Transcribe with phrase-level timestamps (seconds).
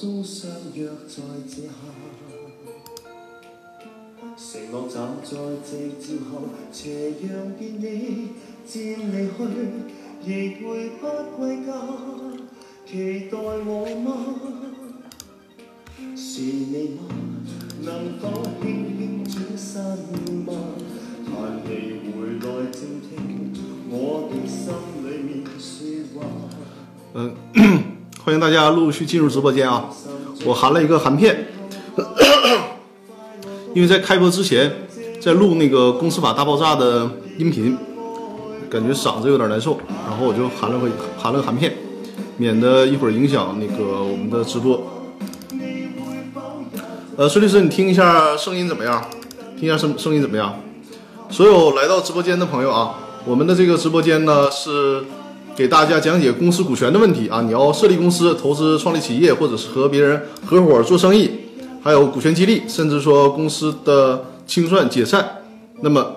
[0.00, 1.72] 中相约在这下，
[4.36, 5.30] 承诺站在
[5.60, 6.30] 夕照后，
[6.70, 7.26] 斜阳
[7.58, 8.28] 便你
[8.64, 9.34] 渐离去，
[10.24, 11.02] 亦会不
[11.36, 11.68] 归家。
[12.86, 13.74] 期待我
[14.04, 14.08] 吗？
[16.14, 16.98] 是你吗？
[17.82, 18.22] 能否
[18.62, 19.74] 轻轻转身
[20.46, 20.48] 吗？
[21.26, 21.32] 弹
[21.66, 21.68] 起
[22.06, 23.10] 回来静听
[23.90, 24.62] 我的心
[25.02, 25.68] 里面说
[26.14, 26.16] 话。
[28.38, 29.86] 大家陆续进入直播间啊！
[30.44, 31.48] 我含了一个含片，
[33.74, 34.72] 因为在开播之前
[35.20, 37.76] 在录那个《公司法大爆炸》的音频，
[38.70, 41.74] 感觉嗓子有点难受，然后我就含了个含了个含片，
[42.36, 44.80] 免得一会儿影响那个我们的直播。
[47.16, 49.04] 呃，孙律师，你听一下声音怎么样？
[49.58, 50.54] 听一下声声音怎么样？
[51.30, 55.02] 所有来到直播间的朋友啊，我们的这个直播间呢是
[55.58, 57.42] 给大家讲解公司股权的问题啊。
[57.42, 61.28] 你要设立公司、投资、创立企业，或者是和别人合伙做生意，
[61.82, 65.42] 还有股权激励，甚至说公司的清算、解散，
[65.80, 66.14] 那么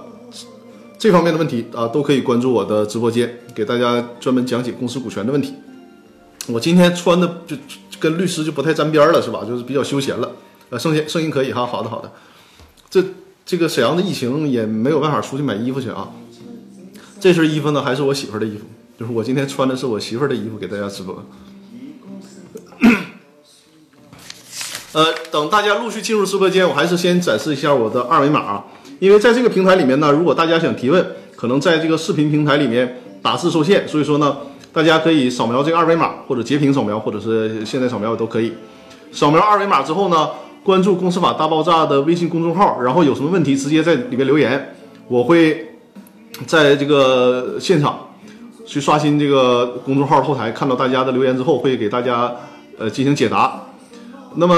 [1.00, 5.56] 这方面的问题啊，都可以关注我的直播间，给大家专门讲解公司股权的问题。
[6.45, 7.58] 我今天穿的就
[8.00, 9.44] 跟律师就不太沾边了，是吧？
[9.44, 10.34] 就是比较休闲了。
[10.69, 12.12] 呃，声音声音可以哈，好的好的。
[12.92, 13.03] 这
[13.44, 16.12] 这个沈阳的疫情也没有办法出去买衣服去啊。
[17.19, 18.66] 这身衣服呢，还是我媳妇儿的衣服，
[19.02, 21.25] 就是我今天穿的是我媳妇儿的衣服，给大家直播。
[24.91, 28.66] 呃，等大家陆续进入直播间，我还是先展示一下我的二维码啊，
[28.99, 31.03] 因为在这个平台里面呢，如果大家想提问，
[31.35, 34.38] 可能在这个视频平台里面打字受限，所以说呢，
[34.72, 38.53] 大家可以扫描这个二维码，或者截屏扫描，或者是现在扫描都可以。
[39.12, 40.29] 扫描二维码之后呢，
[40.63, 44.75] 关注“公司法大爆炸”的微信公众号，然后有什么问题直接在里面留言，
[45.07, 45.79] 我会
[46.45, 48.07] 在这个现场
[48.71, 52.33] 去刷新这个公众号后台，看到大家的留言之后，会给大家
[52.77, 53.65] 呃进行解答。
[54.35, 54.55] 那么，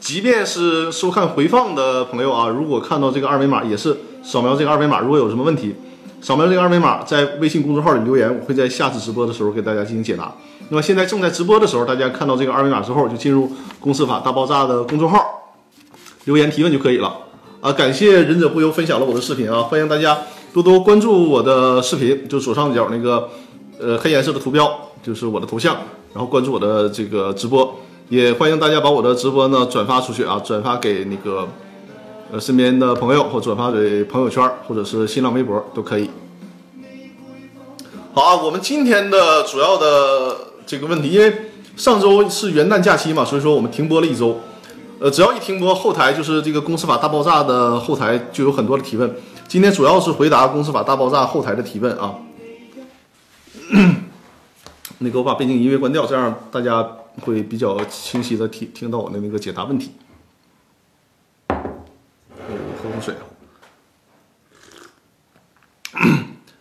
[0.00, 5.76] 即便是收看回放的朋友啊，如果看到这个二维码，也是扫描这个二维码，如果有什么问题，
[6.20, 10.32] 扫描这个二维码，在微信公众号里留言，我会在下次直播的时候给大家进行解答。
[10.70, 13.48] 那么现在正在直播的时候，大家看到这个二维码之后，就进入
[13.78, 15.24] “公司法大爆炸”的公众号
[16.24, 17.16] 留言提问就可以了。
[17.60, 20.18] 啊，感谢忍者不忧分享了我的视频啊，欢迎大家
[20.52, 23.28] 多多关注我的视频，就左上角那个
[23.80, 24.70] 呃黑颜色的图标
[25.02, 25.76] 就是我的头像，
[26.12, 27.74] 然后关注我的这个直播。
[28.08, 31.48] 也欢迎大家把我的直播呢转发出去啊，转发给那个
[32.30, 36.10] 呃身边的朋友，或转发给朋友圈，或者是新浪微博都可以。
[38.12, 44.38] 好啊，我们今天的主要的这个问题，因为上周是元旦假期嘛，所以说我们停播了一周。
[45.00, 49.10] 呃，只要一停播，后台就是这个《公司法大爆炸》的后台就有很多的提问。
[49.48, 52.14] 今天主要是回答《公司法大爆炸》后台的提问啊。
[54.98, 56.86] 那个我把背景音乐关掉，这样大家
[57.22, 59.92] 会比较清晰的听听到我的那个解答问题。
[61.48, 61.56] 我
[62.82, 63.24] 喝口水啊。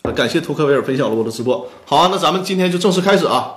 [0.16, 1.70] 感谢图克维尔分享了我的直播。
[1.86, 3.56] 好啊，那咱们今天就正式开始啊。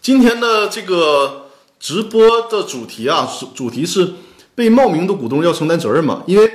[0.00, 4.14] 今天的这个直播的主题啊，主主题是
[4.54, 6.22] 被冒名的股东要承担责任吗？
[6.26, 6.50] 因为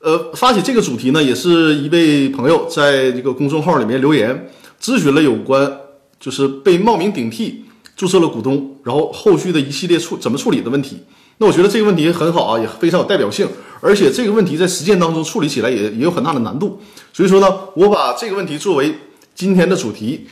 [0.00, 4.50] 呃，发起这个主题呢，也是一位朋友在这个公众号里面留言
[4.84, 5.80] 咨询了有关。
[6.20, 11.02] 就是被冒名顶替注册了股东，然后后续的一系列处怎么处理的问题。
[11.36, 13.46] 那我觉得这个问题很好啊，也非常有代表性，
[13.82, 16.80] 而且这个问题在实践当中处理起来也也有很大的难度。
[17.12, 18.94] 所以说呢，我把这个问题作为
[19.34, 20.28] 今天的主题。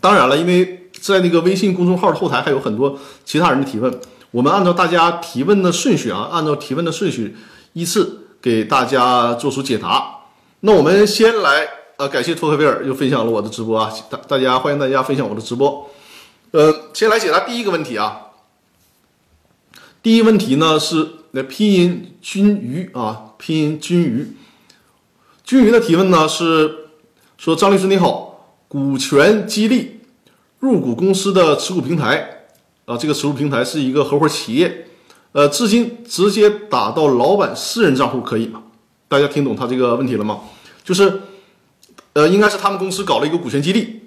[0.00, 4.00] 当然了，因为在那个微信公众号的后台还有很多其他人的提问，
[4.32, 7.36] 我们按照大家提问的顺序啊，按照提问的顺序
[7.74, 10.22] 依次给大家做出解答。
[10.60, 11.83] 那我们先来。
[11.96, 15.88] 呃，感谢托克维尔又分享了我的直播啊，大大家欢迎大家分享我的直播。
[16.50, 18.30] 呃，先来解答第一个问题啊。
[20.02, 24.36] 第一问题呢是那拼音君鱼啊，拼音君鱼。
[25.44, 26.88] 君鱼的提问呢是
[27.38, 30.00] 说张律师你好，股权激励
[30.58, 32.46] 入股公司的持股平台
[32.86, 34.88] 啊，这个持股平台是一个合伙企业，
[35.30, 38.64] 呃，资金直接打到老板私人账户可以吗？
[39.06, 40.40] 大家听懂他这个问题了吗？
[40.82, 41.20] 就是。
[42.14, 44.00] 呃，应该是他们公司搞了一个股权激励。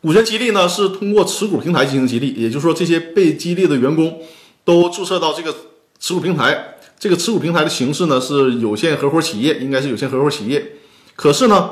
[0.00, 4.20] 股权激励呢，是通过持股平台进行激励，也就是说，这些被激励的员工
[4.64, 5.54] 都注册到这个
[5.98, 6.76] 持股平台。
[6.98, 10.76] 这个持股平台的形式呢是有限合伙企业，应该是有限合伙企业。
[11.16, 11.70] 可是呢，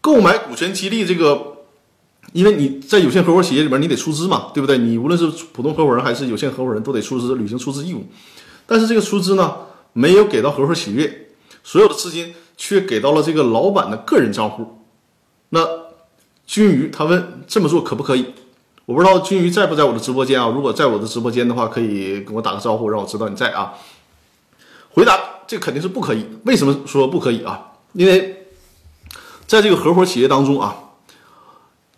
[0.00, 1.58] 购买股权激励这个，
[2.32, 4.76] 因为你在有限合伙企业里边，你得出资嘛，对不对？
[4.78, 8.04] 你无论是普通合伙人还是有限合伙人，都得出资，履行出资义务。
[8.66, 9.56] 但是这个出资呢，
[9.92, 11.28] 没有给到合伙企业，
[11.62, 12.34] 所有的资金。
[12.56, 14.78] 却给到了这个老板的个人账户，
[15.50, 15.66] 那
[16.46, 18.34] 君鱼他问这么做可不可以？
[18.86, 20.48] 我不知道君鱼在不在我的直播间啊？
[20.48, 23.72] 如果在我的直播间的话，可以跟我打个招呼，让我知道你在啊。
[24.92, 26.26] 回答这肯定是不可以。
[26.44, 27.72] 为什么说不可以啊？
[27.94, 28.46] 因为
[29.46, 30.76] 在这个合伙企业当中啊，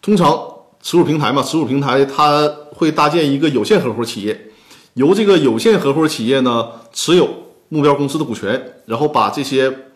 [0.01, 0.39] 通常
[0.81, 4.53] 持股平台嘛，持股平台它会搭建一个有限合伙企业，
[4.95, 7.29] 由这个有限合伙企业呢持有
[7.69, 9.91] 目标公司的股权，然后把这些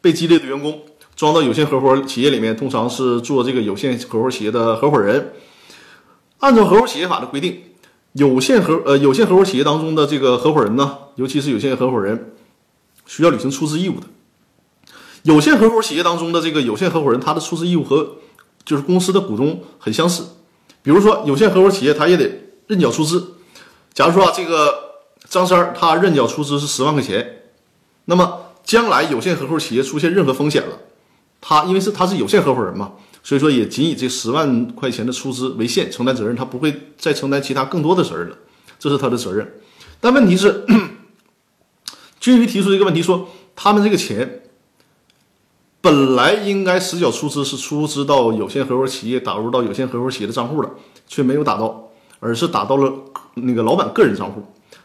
[0.00, 0.82] 被激励的员工
[1.16, 5.32] 装到有限合伙企业里面，通常是做这个有限合伙企业的合伙人。
[6.38, 7.62] 按照合伙企业法的规定，
[8.12, 12.32] 有限合呃有限合伙企业当中的这个合伙人呢，尤其是有限合伙人，
[13.06, 14.06] 需要履行出资义务的。
[15.24, 18.18] 有限合伙企业当中的这个有限合伙人，他的出资义务和
[18.64, 20.24] 就是公司的股东很相似。
[20.80, 22.30] 比如说，有限合伙企业他也得
[22.68, 23.34] 认缴出资。
[23.92, 24.72] 假如说啊，这个
[25.28, 27.42] 张三儿他认缴出资是十万块钱，
[28.04, 30.78] 那么将来有限合伙企业出现任何风险了，
[31.40, 32.92] 他因为是他是有限合伙人嘛，
[33.22, 38.36] 所以说也仅以这十万块钱的出资为限承担责任，他不会再承担其他更多的责任了，
[38.78, 39.54] 这是他的责任。
[40.00, 40.66] 但问题是，
[42.20, 44.42] 君瑜提出一个问题说，他们这个钱。
[45.80, 50.68] 本来应该实缴出资是出资到有限合伙企业，打入到有限合伙企业的账户了，
[51.06, 52.92] 却没有打到，而是打到了
[53.34, 54.42] 那个老板个人账户，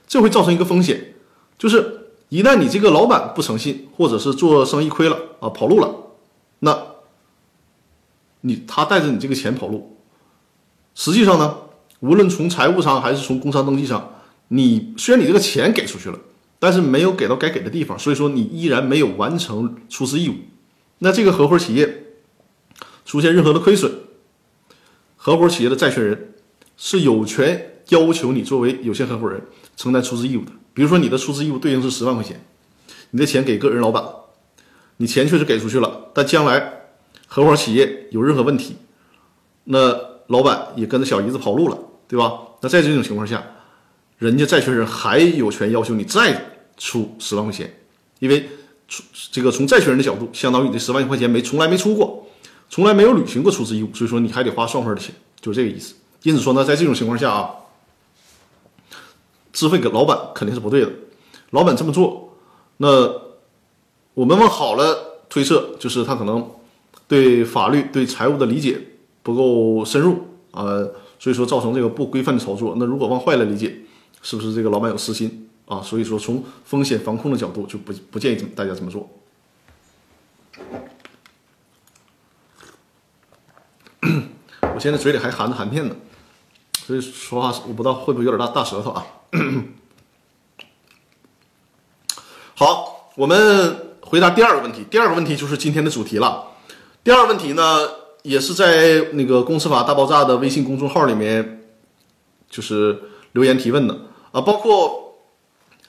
[0.07, 1.15] 这会造成一个风险，
[1.57, 2.02] 就是
[2.33, 5.93] 一旦你这个老板不诚信，或者是做生意亏了啊跑路了，
[6.61, 6.75] 那，
[8.41, 9.97] 你他带着你这个钱跑路，
[10.95, 11.55] 实际上呢，
[11.99, 14.15] 无论从财务上还是从工商登记上，
[14.47, 16.17] 你虽然你这个钱给出去了，
[16.57, 20.33] 但是没有给到该给的地方，所以说你依然没有完成出资义务。
[20.97, 22.15] 那这个合伙企业
[23.05, 23.93] 出现任何的亏损，
[25.17, 26.33] 合伙企业的债权人
[26.77, 29.39] 是有权要求你作为有限合伙人
[29.75, 30.51] 承担出资义务的。
[30.73, 32.43] 比如说，你的出资义务对应是十万块钱，
[33.11, 34.03] 你的钱给个人老板，
[34.97, 36.81] 你钱确实给出去了，但将来
[37.27, 38.75] 合伙企业有任何问题，
[39.65, 39.95] 那
[40.27, 41.77] 老板也跟着小姨子跑路了，
[42.07, 42.33] 对吧？
[42.61, 43.43] 那在这种情况下，
[44.17, 47.73] 人家债权人还有权要求你再出十万块钱，
[48.19, 48.49] 因为。
[49.31, 52.27] 这个从债权人的角度，相当于你这十万块钱没从来没出过，
[52.69, 55.95] 从来没有履行过出资义务，所以说你还得花双份的钱，就是这个意思。
[56.21, 57.49] 因此说呢，在这种情况下啊，
[59.53, 60.91] 支付给老板肯定是不对的。
[61.51, 62.35] 老板这么做，
[62.77, 62.87] 那
[64.15, 66.51] 我们往好了推测，就是他可能
[67.07, 68.81] 对法律、对财务的理解
[69.21, 70.83] 不够深入啊，
[71.17, 72.75] 所以说造成这个不规范的操作。
[72.77, 73.77] 那如果往坏了理解，
[74.21, 75.49] 是不是这个老板有私心？
[75.65, 79.09] 啊，所以说从风险防控的角度就不不建议大家这么做。
[84.73, 85.95] 我现在嘴里还含着含片呢，
[86.85, 89.05] 所以说话我不知道会不会有点大大舌头啊。
[92.55, 94.85] 好，我们回答第二个问题。
[94.91, 96.47] 第二个问题就是今天的主题了。
[97.03, 97.87] 第二个问题呢，
[98.23, 101.63] 也是在那个《公司法大爆炸》的微信公众号里面，
[102.49, 103.97] 就是留言提问的
[104.31, 104.99] 啊，包括。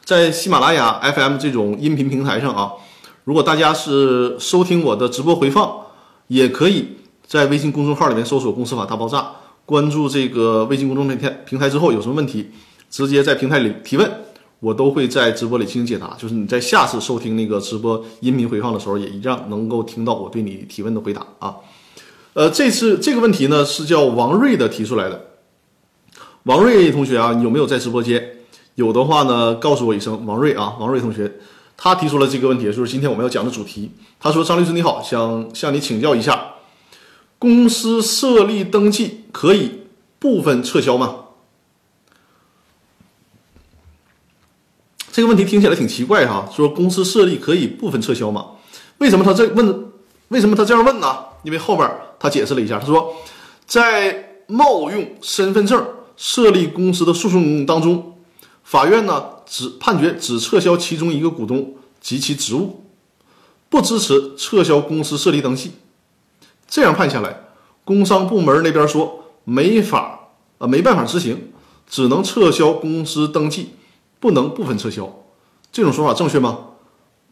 [0.04, 2.72] 在喜马拉雅 FM 这种音频平台上啊，
[3.24, 5.86] 如果大家是收听我的直播回放，
[6.26, 9.32] 也可以在微信公众号里面搜索“公司法大爆炸”，
[9.66, 12.50] 关注这个微信公众平台平台之后，有什么问题，
[12.90, 14.10] 直接在平台里提问，
[14.60, 16.14] 我都会在直播里进行解答。
[16.18, 21.56] 就是你在下次收听那个直播音频回放的时候，也一样能够听到我对你提问的回答啊。
[22.34, 25.26] 呃，这次这个问题呢是叫王瑞的提出来的，
[26.42, 28.30] 王瑞同学啊，有没有在直播间？
[28.74, 31.32] 有的话呢，告诉我一声，王瑞啊，王瑞同学，
[31.76, 33.92] 他提出了这个问题，就是今天我们要讲的主题。
[34.18, 36.53] 他说：“张律师你好，想向你请教一下，
[37.44, 39.82] 公司设立登记可以
[40.18, 41.16] 部分撤销吗？”
[45.12, 48.46] 这个问题听起来挺奇怪哈，说公司设立可以部分撤销吗？
[48.96, 49.92] 为什么他这问？
[50.28, 51.18] 为什么他这样问呢？
[51.42, 51.86] 因为后边
[52.18, 53.14] 他解释了一下，他说，
[53.66, 55.86] 在冒用身份证
[56.16, 58.12] 设立公司的诉讼当中。
[58.62, 62.82] 法院呢只判决只撤销其中一个股东及其职务，
[63.68, 65.72] 不支持撤销公司设立登记。
[66.74, 67.36] 这样判下来，
[67.84, 71.52] 工商部门那边说没法啊，没办法执行，
[71.88, 73.76] 只能撤销公司登记，
[74.18, 75.08] 不能部分撤销。
[75.70, 76.70] 这种说法正确吗？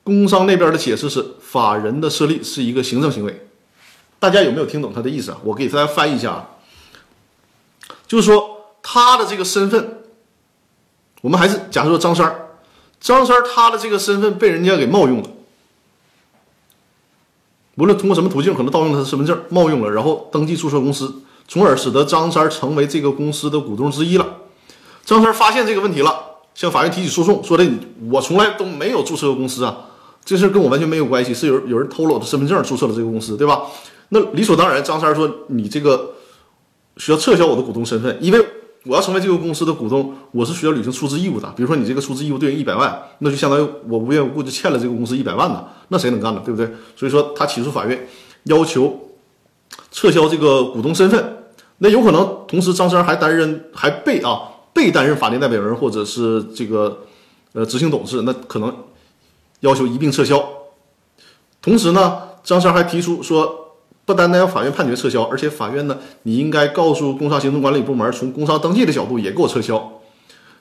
[0.04, 3.48] 工商那边的解释是，法人的设立是一个行政行为。
[4.20, 5.38] 大家有没有听懂他的意思啊？
[5.42, 6.50] 我给大家翻译一下啊，
[8.06, 10.04] 就是说他的这个身份。
[11.22, 12.46] 我们还是假设说张三儿，
[13.00, 15.28] 张三儿他的这个身份被人家给冒用了，
[17.76, 24.26] 无论通过什么途径，可能盗用他的身份证，冒用了，然后登记注册公司，从而使得张三成为这个公司的股东之一了。
[25.04, 26.14] 张三发现这个问题了，
[26.54, 27.66] 向法院提起诉讼，说的
[28.10, 29.86] 我从来都没有注册过公司啊，
[30.24, 33.62] 这事跟我完全没有关系，是有有人偷了我的身份证注册了这个公司，对吧？
[34.10, 36.12] 那理所当然，张三说你这个
[36.98, 38.46] 需要撤销我的股东身份，因为
[38.84, 41.48] 我要成为这个公司的股东，我是需要履行出资义务的。
[41.56, 46.42] 比如说你这个出资义务对应一百万，那就相当于我无缘无故就欠了这个公司一百万呢，那谁能干呢？
[46.44, 46.68] 对不对？
[46.96, 48.08] 所以说他起诉法院，
[48.44, 49.10] 要求
[49.92, 51.44] 撤销这个股东身份。
[51.78, 54.40] 那有可能同时张三还担任还被啊
[54.72, 57.04] 被担任法定代表人或者是这个
[57.52, 58.74] 呃执行董事，那可能
[59.60, 60.42] 要求一并撤销。
[61.60, 63.61] 同时呢，张三还提出说，
[64.12, 70.00] 不单单要法院判决撤销，而且法院呢，你应该告诉工商行政管理部门，从工商登记的角度也给我撤销。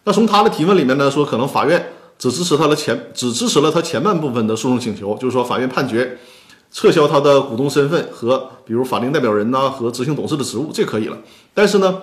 [0.05, 6.17] 那从他的提问里面呢，说可能法院只支持他的前，只支持了他前半部分的诉讼请求，就是说法院判决
[6.71, 11.17] 撤销他的股东身份和比如法定代表人呐和执行董事的职务，这可以了。
[11.53, 12.01] 但是呢，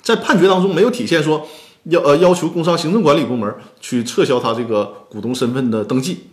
[0.00, 1.46] 在判决当中没有体现说
[1.84, 6.24] 要呃要求工商行政管理部门去撤销他这个股东身份的登记，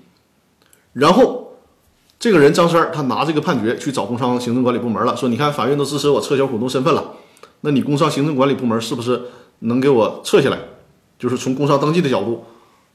[0.94, 1.41] 然后。
[2.22, 7.04] 这个人张三儿，他拿这个判决去找工商行政管理部门了，说：“你看，法院都支持我撤销股东身份了，
[7.62, 9.20] 那你工商行政管理部门是不是
[9.62, 10.60] 能给我撤下来？
[11.18, 12.46] 就是从工商登记的角度，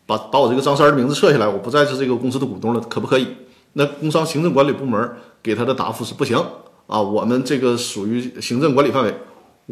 [0.06, 3.26] 把把我这个张三儿的名字撤下来，我不再是这个公司的股东了，可不可以？”
[3.74, 6.40] 那工商行政管理部门给他的答复是：“不行
[6.86, 9.12] 啊，我们这个属于行政管理范围。”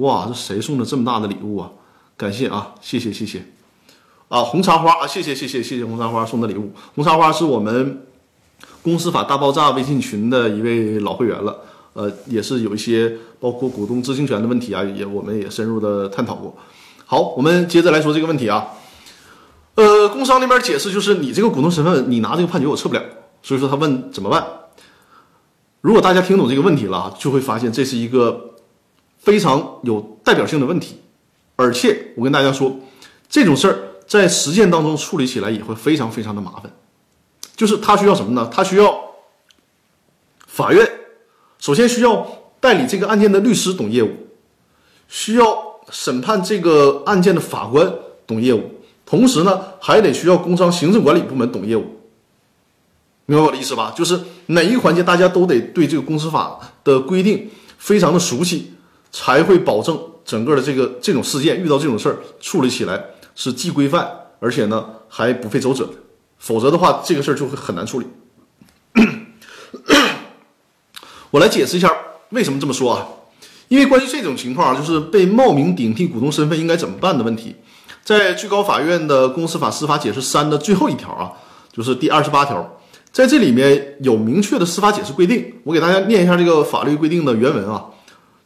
[0.02, 1.70] 哇，这谁送的这么大的礼物啊？
[2.16, 3.46] 感谢啊，谢谢谢谢。
[4.26, 6.72] 啊，红茶花啊，谢谢谢谢谢谢红茶花送的礼物。
[6.96, 8.04] 红茶花是我们。
[8.84, 11.58] 公司法大爆炸微信群的一位老会员了，
[11.94, 16.54] 呃，也是有一些包括股东知情权的问题啊，也我们也深入的探讨过。
[17.06, 18.66] 好，我们接着来说这个问题啊，
[19.76, 23.02] 呃，工商那边解释就是你这个股东身份，你拿这个判决我撤不了，
[23.42, 24.46] 所以说他问怎么办。
[25.80, 28.54] 如果大家听懂这个问题了，就会发现这是一个
[29.18, 30.96] 非常有代表性的问题，
[31.56, 32.76] 而且我跟大家说，
[33.30, 36.70] 这种事儿在实践当中处理起来也会非常非常的麻烦。
[37.56, 38.50] 就是他需要什么呢？
[38.52, 39.14] 他需要
[40.46, 40.88] 法院
[41.58, 42.26] 首先需要
[42.60, 44.10] 代理这个案件的律师懂业务，
[45.08, 47.92] 需要审判这个案件的法官
[48.26, 48.70] 懂业务，
[49.06, 52.00] 同时呢还得需要工商行政管理部门懂业务。
[53.26, 53.94] 明白我的意思吧？
[53.96, 58.74] 就是哪一个环节大家都得对这个公司法的规定非常的熟悉，
[59.10, 63.02] 才会保证整个的这个这种事件遇到这种事儿处理起来
[63.34, 65.88] 是既规范，而且呢还不费周折。
[66.44, 68.06] 否则的话，这个事儿就会很难处理。
[71.30, 71.90] 我来解释一下
[72.28, 73.08] 为什么这么说啊？
[73.68, 77.56] 因为关于这种情况，就是被冒名顶替股东身份应该怎么办的问题，
[78.04, 81.32] 在最高法院的公司法司法解释三的最后一条啊，
[81.72, 82.78] 就是第二十八条，
[83.10, 85.50] 在这里面有明确的司法解释规定。
[85.64, 87.86] 我给大家念一下这个法律规定的原文啊，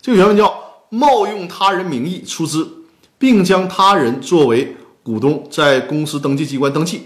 [0.01, 0.55] 这个原文叫
[0.91, 2.85] 冒用他人名义出资，
[3.19, 7.03] 并将他人作为股东在公司登记机关登记。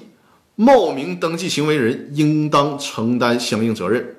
[0.54, 4.16] 冒名登记行为人应当承担相应责任。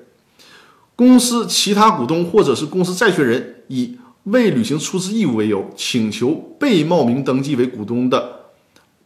[0.96, 8.40] 公司其他股东或者是公司债权人以未履行出资义务为由，请求被冒名登记为股东的，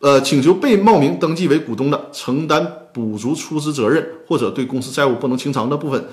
[0.01, 6.05] 呃，请求被冒名登记为股东的承担补足出资责任或者对公司债务不能清偿的部分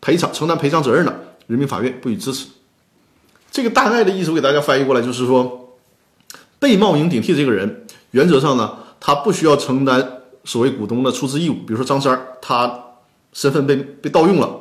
[0.00, 2.46] 赔偿承担赔偿责任的，人民法院不予支持。
[3.50, 5.76] 这个大概的意思，我给大家翻译过来就是说，
[6.58, 10.12] 被冒名顶替这个人，原则上呢，他不需要承担。
[10.46, 12.72] 所谓股东的出资义务，比如说张三儿，他
[13.32, 14.58] 身份被被盗用了，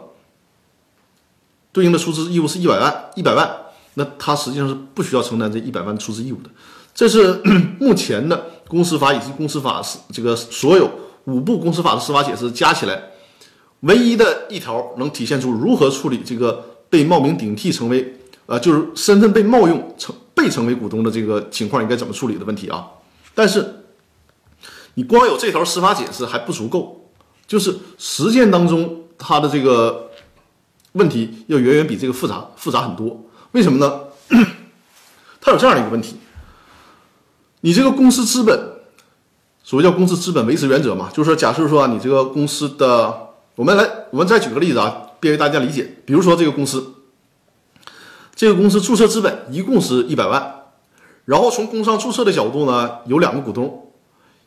[1.71, 3.47] 对应的出资义务是一百万，一百万，
[3.93, 6.49] 那他实际上是不需要承担这一百万出资义务的。
[6.95, 7.39] 这是
[7.79, 9.79] 目前的公司法以及公司法
[10.11, 10.89] 这个所有
[11.25, 12.99] 五部公司法的司法解释加起来，
[13.81, 22.87] 唯一的一条能体现出如何处理这个被冒名顶替成为呃，就是身份被冒用成被成为股东的这个情况应该怎么处理的问题啊。
[23.35, 23.81] 但是。
[24.95, 27.09] 你光有这条司法解释还不足够，
[27.47, 30.09] 就是实践当中它的这个
[30.93, 33.21] 问题要远远比这个复杂复杂很多。
[33.51, 34.01] 为什么呢？
[35.39, 36.17] 它有这样一个问题：
[37.61, 38.57] 你这个公司资本，
[39.63, 45.97] 所谓叫公司资本维持原则嘛，就是说，假设说，你这个公司的，我们来，我们再举个例子啊，便于大家理解。
[46.05, 46.95] 比如说这个公司，
[48.33, 50.63] 这个公司注册资本一共是一百万，
[51.25, 53.84] 然后从工商注册的角度呢，有两个股东。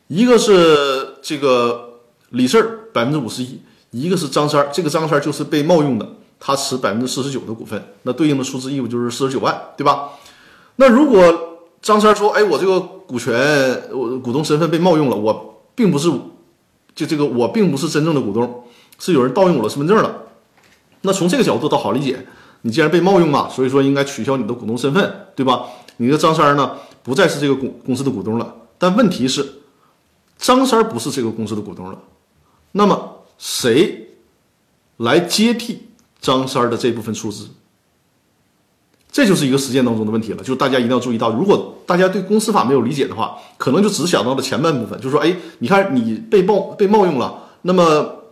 [0.09, 1.99] 一个是这个
[2.31, 2.59] 李四
[2.91, 3.61] 百分之五十一，
[3.91, 10.09] 一个是张三这个张三就是被冒用的，他持百分之四十九的股份，那对应的出资义务就是四十九万，对吧？
[10.77, 13.39] 那如果张三说，哎，我这个股权，
[13.91, 16.09] 我股东身份被冒用了，我并不是，
[16.95, 18.63] 就这个我并不是真正的股东，
[18.97, 20.23] 是有人盗用我的身份证了。
[21.01, 22.25] 那从这个角度倒好理解，
[22.63, 25.67] 你既然被冒用嘛，所以说应该取消你的股东身份，对吧？
[25.97, 26.71] 你的张三呢，
[27.03, 28.55] 不再是这个公公司的股东了。
[28.79, 29.57] 但问题是。
[30.39, 31.99] 张三不是这个公司的股东了，
[32.71, 34.07] 那么谁
[34.97, 37.49] 来接替张三儿的这部分出资。
[39.11, 48.23] 这就是一个实践当中的问题了，就是大家一定要注意到，如果大家对公司法没有理解的话，可能就只想到了前半部分，就是说，哎，你看你被冒被冒用了，那么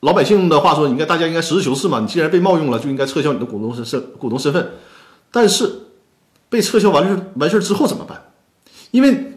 [0.00, 4.70] 老百姓的话说，应该大家应该实事求是嘛，你既然被冒用了，就应该撤销你的股东身身股东身份。
[5.32, 5.86] 但是
[6.50, 8.30] 被撤销完事完事儿之后怎么办？
[8.90, 9.32] 因为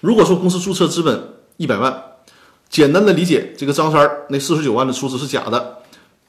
[0.00, 2.02] 如果说公司注册资本一百万，
[2.70, 5.80] 简单的理解，这个张三儿那四十九万的出资是假的，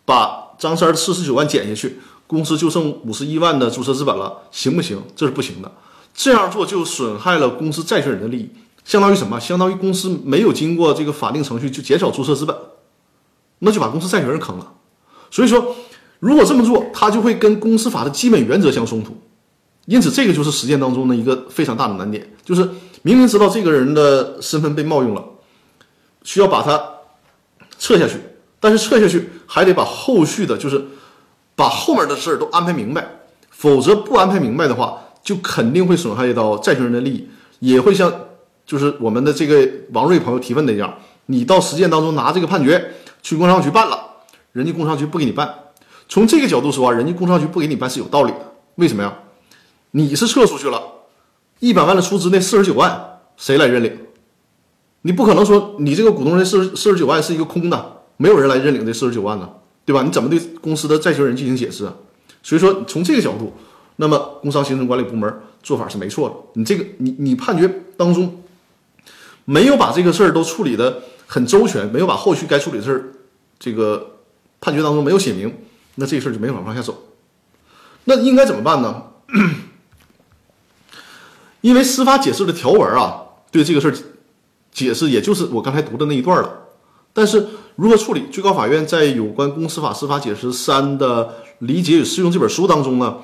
[0.04, 2.00] 把张三儿四十九万减下去。
[2.28, 5.02] 公司就剩五十一万的注册资本了，行不行？
[5.16, 5.72] 这是不行的。
[6.14, 8.50] 这样做就损害了公司债权人的利益，
[8.84, 9.40] 相当于什么？
[9.40, 12.54] 相当于公司没有经过这个法定程序就减少注册资本，
[13.60, 14.74] 那就把公司债权人坑了。
[15.30, 15.78] 所以说，
[16.20, 19.16] 如果这么做，他就会跟公司法的基本原则相冲突。
[19.86, 22.70] 因此，这个就是实践当中的一个非常大的难点，就是
[23.04, 25.24] 明明知道这个人的身份被冒用了，
[26.24, 26.82] 需要把他
[27.78, 28.16] 撤下去，
[28.60, 30.86] 但是撤下去还得把后续的，就是。
[31.54, 33.08] 把后面的事儿都安排明白，
[33.52, 37.30] 否则不安排明白的话，就肯定会损害到债权人的利益，
[37.60, 38.12] 也会像
[38.66, 44.00] 就是我们的这个王瑞朋友提问那样，你到实践当中拿这个判决去工商局办了，
[44.54, 45.54] 人家工商局不给你办。
[46.10, 48.54] 从这个角度说啊，人家工商局不给你办是有道理的。
[48.76, 49.14] 为什么呀？
[49.92, 50.82] 你是撤出去了，
[51.62, 53.98] 一百万的出资那四十九万谁来认领？
[55.04, 59.50] 你不可能说你这个股东这四十四十九万是一个空的，没有人来认领这四十九万呢。
[59.84, 60.04] 对吧？
[60.04, 61.94] 你怎么对公司的债权人进行解释啊？
[62.44, 63.52] 所以说，从这个角度，
[63.96, 66.36] 那么工商行政管理部门做法是没错的。
[66.54, 68.44] 你这个，你你判决当中
[69.44, 73.06] 没有把这个事儿都处理的很周全，没有把后续该处理的事儿，
[73.60, 74.18] 这个
[74.62, 75.52] 判决当中没有写明，
[75.96, 77.04] 那这事儿就没法往下走。
[78.06, 79.04] 那应该怎么办呢？
[81.62, 83.96] 因为司法解释的条文啊，对这个事儿
[84.72, 86.58] 解释，也就是我刚才读的那一段了。
[87.14, 87.46] 但是
[87.76, 88.24] 如何处理？
[88.32, 93.18] 最高法院在有关《公司法司法解释三》的理解与适用这本书当中呢，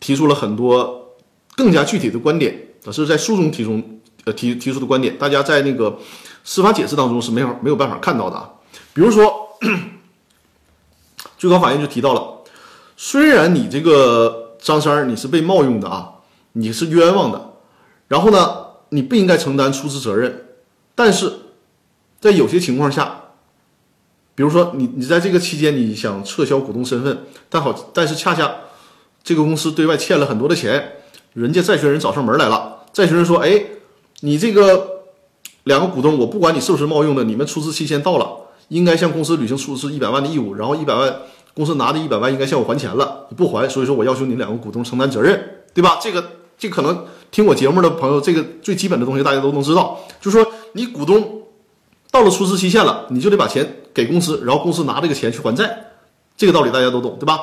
[0.00, 1.14] 提出了很多
[1.56, 3.80] 更加具体的观点，这是在书中提出
[4.24, 5.96] 呃提提出的观点，大家在那个
[6.42, 8.50] 司法解释当中是没法没有办法看到的啊。
[8.92, 9.32] 比如说，
[11.38, 12.42] 最高法院就提到了，
[12.96, 16.10] 虽然你这个张三儿你是被冒用的啊，
[16.54, 17.47] 你是冤枉的，
[18.08, 20.46] 然后呢，你不应该承担出资责任，
[20.94, 21.32] 但是
[22.20, 23.22] 在有些情况下。
[24.34, 28.48] 比如说，你你在这个期间你想撤销股东身份，但好，但是恰恰
[29.24, 30.92] 这个公司对外欠了很多的钱，
[31.32, 32.84] 人家债权人找上门来了。
[32.92, 33.60] 债权人说：“哎，
[34.20, 35.00] 你这个
[35.64, 38.30] 两个股东，我不管你是不是冒用的，你们出资期限到了，
[38.68, 41.16] 应该向公司履行出资一百万的义务，然后一百万
[41.52, 45.98] 公司拿的一百万应该向我还钱了，你不还，所以说我要求你两个股东承担责任，对吧？
[46.00, 46.24] 这个
[46.56, 51.34] 这可能听我节目的朋友，这个最基本的东西大家都能知道，就是说你股东。”
[52.10, 55.90] 到了出资期限了，你就得把钱给公司，然后公司拿这个钱去还债，
[56.38, 57.38] 这个道理大家都懂，对吧？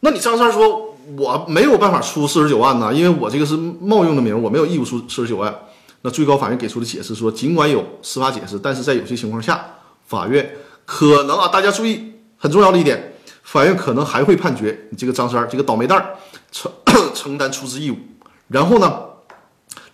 [0.00, 5.52] 那你张三说，我没有办法出四十九万呢，因为我这个是冒用的名，我没有义务出四十九万。
[6.02, 9.64] 那最高法院给出的解释说，尽管有司法解释，但是在有些情况下，
[10.06, 16.06] 法院可能啊，大家注意很重要的一点，法院可能还会判决你这个张三这个倒霉蛋
[16.52, 16.70] 承
[17.14, 17.96] 承担出资义务。
[18.48, 19.00] 然后呢，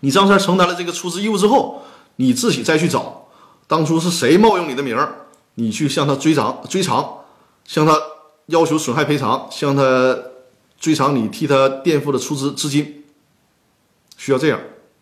[0.00, 1.82] 你张三承担了这个出资义务之后，
[2.16, 3.28] 你自己再去找。
[3.66, 5.26] 当初是谁冒用你的名儿？
[5.54, 7.18] 你去向他追偿追偿，
[7.64, 7.96] 向他
[8.46, 10.18] 要求损害赔偿，向他
[10.78, 13.04] 追偿你替他垫付的出资资金，
[14.16, 14.58] 需要这样，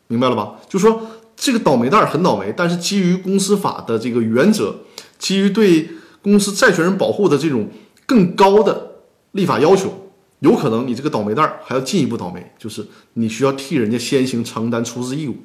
[0.09, 0.57] 明白了吧？
[0.69, 1.01] 就说
[1.37, 4.75] 这个倒霉蛋很倒霉，但是基于公司法的这个原则，
[5.19, 5.89] 基于对
[6.21, 7.71] 公司债权人保护的这种
[8.05, 8.97] 更高的
[9.33, 10.08] 立法要求，
[10.41, 15.37] 有可能你这个倒霉蛋还要进一步倒霉，就是你需要替人家先行承担出资义务，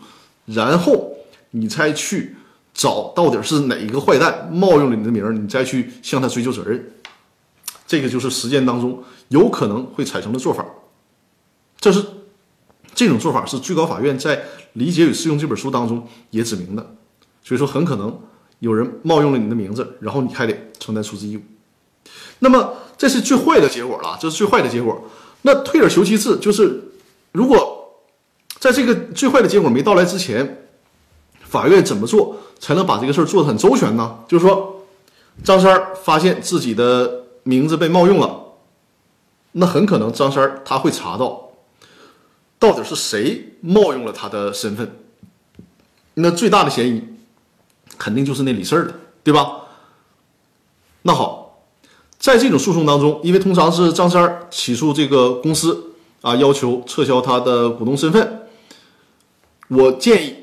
[0.45, 1.15] 然后
[1.51, 2.35] 你才去。
[2.75, 6.91] 找到底是哪一个坏蛋冒用了你的名儿，你再去向他追究责任，
[7.85, 10.65] 这个就是实践当中有可能会产生的做法。
[11.79, 12.03] 这是
[12.95, 14.37] 这种做法是最高法院在
[14.73, 16.95] 《理解与适用》这本书当中也指明的，
[17.43, 18.19] 所以说很可能
[18.57, 21.41] 有人冒用了你的名字，然后你还得承担出资义务。
[22.39, 25.03] 那么这是最坏的结果了，这是最坏的结果。
[25.43, 26.83] 那退而求其次，就是
[27.31, 28.01] 如果
[28.59, 30.59] 在这个最坏的结果没到来之前。
[31.45, 34.17] 法院怎么做才能把这个事儿做得很周全呢？
[34.27, 34.83] 就是说，
[35.43, 38.43] 张三儿发现自己的名字被冒用了，
[39.51, 41.51] 那很可能张三儿他会查到，
[42.57, 44.97] 到底是谁冒用了他的身份。
[46.15, 47.03] 那最大的嫌疑
[47.99, 49.65] 肯定就是那李四儿了，对吧？
[51.03, 51.42] 那好，
[52.23, 58.47] 在这种诉讼当中，因为通常是张三起诉这个公司啊，要求撤销他的股东身份，
[59.67, 60.35] 我建议。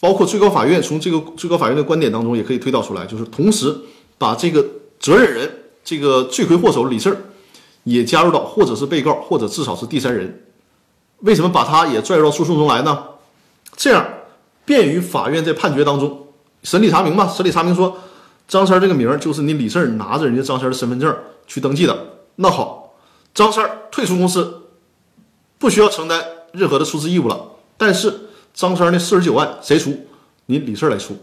[0.00, 3.74] 包括最高法院从这个最高法院的观点当中也可以推导出来，就是同时
[4.18, 4.62] 把这个
[5.00, 5.50] 责任人、
[5.82, 7.16] 这个罪魁祸首李四
[7.84, 10.44] 也加入到或者是被告，或者至少是第三人。
[11.20, 13.02] 为什么把他也拽入到诉讼中来呢？
[13.74, 14.06] 这样
[14.66, 16.26] 便于法院在判决当中
[16.62, 17.26] 审理查明嘛。
[17.26, 17.96] 审理查明说，
[18.46, 21.96] 张三这个名儿就是你李四拿着人家张三的身份证去登记的。
[22.36, 22.94] 那好，
[23.32, 24.62] 张三退出公司，
[25.58, 27.50] 不需要承担任何的出资义务了。
[27.76, 30.06] 但是张三那四十九万谁出？
[30.46, 31.16] 你李四来出。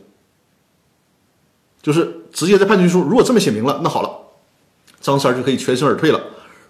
[1.82, 4.10] 就是直接在判决书如果这么写明了，那好了，
[5.00, 6.22] 张三就可以全身而退了。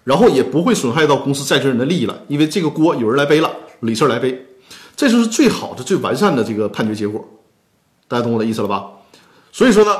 [0.04, 4.46] 然后也不会损害到公司债权人的利益了，因为这个锅有人来背了，李四来背，
[4.96, 7.24] 这就是最好的、最完善的这个判决结果。
[8.08, 8.90] 大家懂我的意思了吧？
[9.52, 9.96] 所以说呢，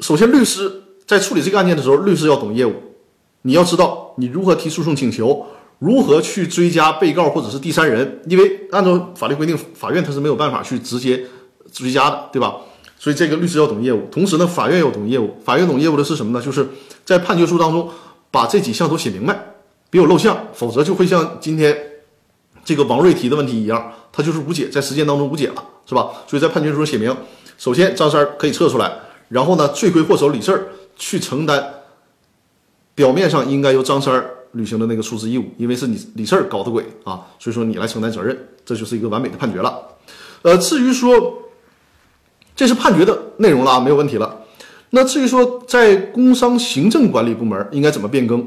[0.00, 2.74] 首先律师在处理这个案件的时候，律师要懂业务，
[3.42, 5.46] 你要知道你如何提诉讼请求，
[5.78, 11.24] 如何去追加被告或者是第三人，因为按照法律规定，法院他是没有办法去直接
[11.72, 12.56] 追加的，对吧？
[12.98, 15.36] 所以这个律师要懂业务，同时呢，法院要懂业务。
[15.44, 16.44] 法院懂业务的是什么呢？
[16.44, 16.68] 就是
[17.04, 17.88] 在判决书当中。
[18.30, 19.54] 把这几项都写明白，
[19.88, 21.74] 别有漏项，否则就会像今天
[22.62, 26.10] 这个王瑞提的问题一样，他就是无解，在实践当中无解了，是吧？
[26.26, 27.16] 所以在判决书写明，
[27.56, 28.92] 首先张三可以撤出来，
[29.28, 31.74] 然后呢，罪魁祸首李四儿去承担
[32.94, 39.80] 表面上应该由张三儿履行的那个出资义务，因为是你李四儿搞的鬼啊，所以说你来承担责任，这就是一个完美的判决了。
[40.42, 41.42] 呃，至于说
[42.56, 44.44] 这是判决的内容了，没有问题了。
[44.90, 48.46] 那至于说在工商行政管理部门应该怎么变更，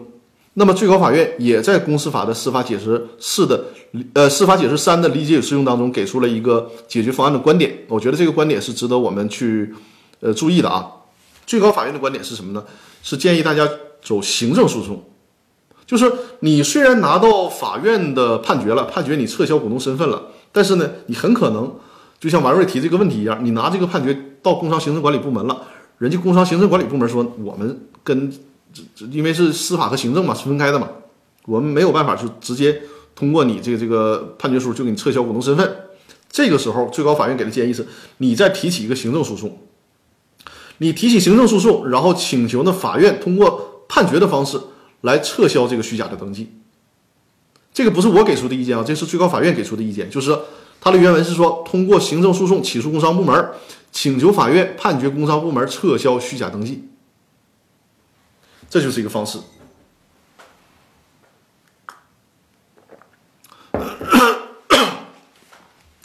[0.56, 3.66] 那么最高法院也在公司法的司法解释四的
[4.14, 9.72] 呃司法解释三的理解与适用当中给出了一个解决方案的观点，我觉得这个观点是值得我们去
[10.22, 10.90] 呃注意的啊。
[11.46, 12.64] 最高法院的观点是什么呢？
[13.04, 13.68] 是建议大家
[14.02, 15.04] 走行政诉讼，
[15.86, 21.76] 就是你虽然拿到法院的判决了，判决你撤销股东身份了，但是呢，你很可能
[22.20, 25.64] 就像王瑞提这个问题一样，你拿这个判决到工商行政管理部门了。
[25.98, 28.32] 人家工商行政管理部门说，我们跟
[28.72, 30.88] 这这因为是司法和行政嘛是分开的嘛，
[31.46, 32.82] 我们没有办法就直接
[33.14, 35.76] 通过你这个这个判决书就给你撤销股东身份。
[36.30, 37.86] 这个时候，最高法院给的建议是，
[38.20, 39.58] 你再提起一个行政诉讼，
[40.82, 44.60] 你提起行政诉讼，然后请求呢法院通过判决的方式
[45.02, 46.52] 来撤销这个虚假的登记。
[47.72, 50.36] 这个不是我给出的意见啊，这是最高法院给出的意见，就是
[50.82, 53.52] 它的原文是说，通过行政诉讼起诉工商部门。
[53.92, 56.88] 请求法院判决工商部门撤销虚假登记，
[58.70, 59.38] 这就是一个方式。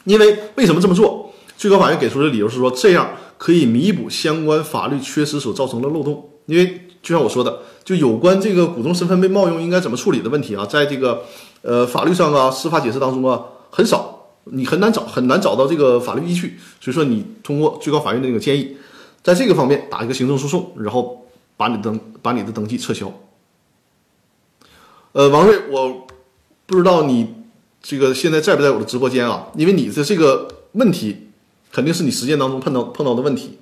[0.03, 1.33] 因为为什么这么做？
[1.57, 6.29] 最高法院给出的理由是说，这样可以弥补相关法律缺失所造成的漏洞。
[6.47, 11.23] 因为就像我说的，就有关这个股东身份被冒用应该怎么处理的问题啊，在这个
[11.63, 14.13] 呃法律上啊、司法解释当中啊，很少。
[14.49, 18.77] 你很难找很难找到这个法律依据，所以说你通过最高法院的那个建议，
[19.21, 23.13] 在这个方面打一个行政诉讼，然后把你登把你的登记撤销。
[25.11, 26.07] 呃，王瑞，我
[26.65, 27.35] 不知道你
[27.83, 29.49] 这个现在在不在我的直播间啊？
[29.57, 31.26] 因为你的这个问题
[31.73, 33.59] 肯定是你实践当中碰到碰到的问题，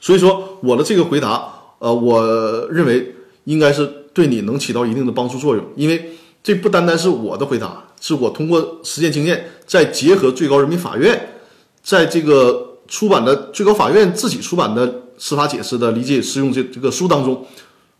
[0.00, 3.14] 所以说我的这个回答，呃，我认为
[3.44, 7.84] 应该是对你能起到一定的帮助作用，因为这不单单是我的回答。
[8.04, 11.36] 是我通过实践经验，再结合最高人民法院
[11.84, 17.46] 在这个出版的最高法院自己出版的司法解释的理解适用这这个书当中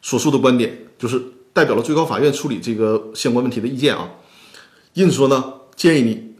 [0.00, 4.10] 所述的观点，就是代表了最高法院处理这个相关问题的意见啊。
[4.94, 5.44] 因此说呢，
[5.76, 6.34] 建议你，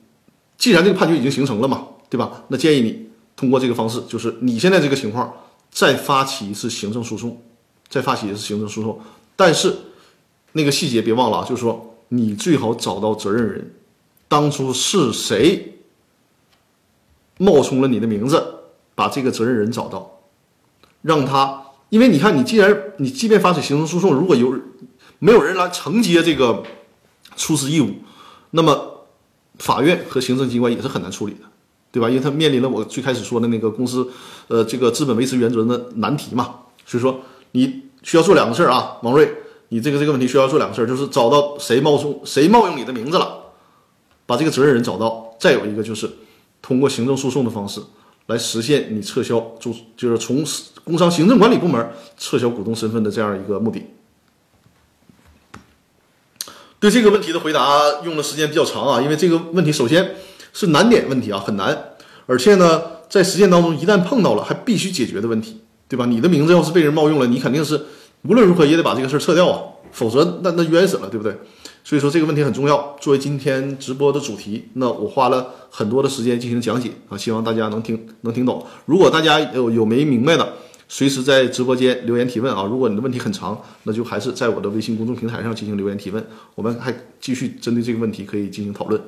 [0.59, 2.45] 既然这个判决已经形成了嘛，对吧？
[2.49, 5.33] 那建议你通过这个方式，就是你现在这个情况
[5.71, 7.41] 再发起一次行政诉讼，
[7.89, 9.01] 再发起一次行政诉讼，
[9.35, 9.75] 但是
[10.53, 11.89] 那个细节别忘了啊，就是说。
[12.15, 13.75] 你最好找到责任人，
[14.29, 15.79] 当初是谁
[17.39, 18.57] 冒充了你的名字，
[18.95, 20.21] 把这个责任人找到，
[21.01, 24.61] 让他，因为你看，你既然你即便发起行政诉讼，如果有
[25.21, 26.63] 没有人来承接这个
[27.35, 27.95] 出资义务，
[28.51, 29.07] 那么
[29.57, 31.47] 法院和行政机关也是很难处理的，
[31.93, 32.09] 对吧？
[32.09, 34.11] 因为他面临了我最开始说的那个公司
[34.49, 37.21] 呃这个资本维持原则的难题嘛，所以说
[37.53, 39.33] 你需要做两个事儿啊，王瑞。
[39.69, 43.39] 你这个这个问题需要做两个事儿，就是找到谁冒充谁冒用你的名字了，
[44.27, 46.11] 把这个责任人找到；再有一个就是
[46.61, 47.81] 通过行政诉讼的方式
[48.27, 50.45] 来实现你撤销，就就是从
[50.85, 53.83] 工商行政管理部门撤销股东身份的这样一个目的。
[56.79, 60.17] 对这个问题的回答用的时间比较长啊，因为这个问题首先
[60.53, 61.77] 是难点问题啊，很难，
[62.27, 66.07] 而且呢，在实践当中一旦碰到了还必须解决的问题，对吧？
[66.07, 67.81] 你的名字要是被人冒用了，你肯定是。
[68.25, 69.61] 无论如何也得把这个事儿撤掉啊，
[69.91, 71.37] 否则那那冤死了，对不对？
[71.83, 72.97] 所以说这个问题很重要。
[73.01, 78.65] 作为今天直播的主题，那我花了很多的时间进行讲解啊，希望大家能听能听懂。
[78.87, 80.53] 如果大家有有没明白的，
[80.89, 82.63] 随时在直播间留言提问啊。
[82.71, 89.03] 如果你的问题很长，那就还是在我的微信公众平台上进行留言提问，我们还继续针对这个问题可以进行讨论。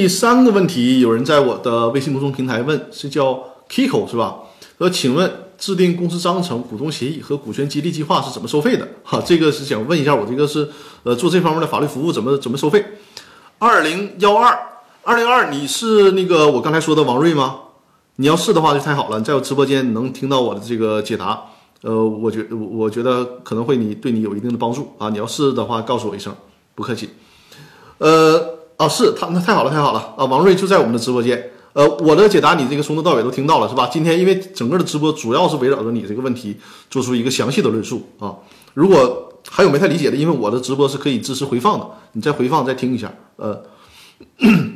[0.00, 4.34] 第三个问题，有人在我的微信公众平台问，是叫 Kiko 是吧？
[4.78, 8.88] 说，请问制定公司章程、股东协议和股权激励计划是怎么收费的？
[9.04, 10.66] 哈，这个是想问一下，我这个是
[11.02, 12.82] 呃做这方面的法律服务怎么怎么收费？
[13.58, 14.58] 二零幺二
[15.02, 17.58] 二零二，你是那个我刚才说的王瑞吗？
[18.16, 21.42] 你要是的话就太好了，在我直播间能听到我的这个解答，
[21.82, 25.10] 呃，我觉我觉得可能会你对你有一定的帮助啊。
[25.10, 26.34] 你要是的话，告诉我一声，
[26.74, 27.10] 不客气。
[27.98, 28.49] 呃。
[28.80, 30.24] 啊，是他，那太好了，太好了啊！
[30.24, 31.50] 王瑞就在我们的直播间。
[31.74, 33.90] 呃，我的解答你这个从头到尾都听到了，是吧？
[33.92, 36.56] 今天因为整个的直播主要是围绕着你这个问题
[36.88, 38.34] 做出一个详细的论述啊。
[38.72, 43.62] 如果还有没太理解的，因为我的直播是可以支持回放的，你再回放再听一下，呃。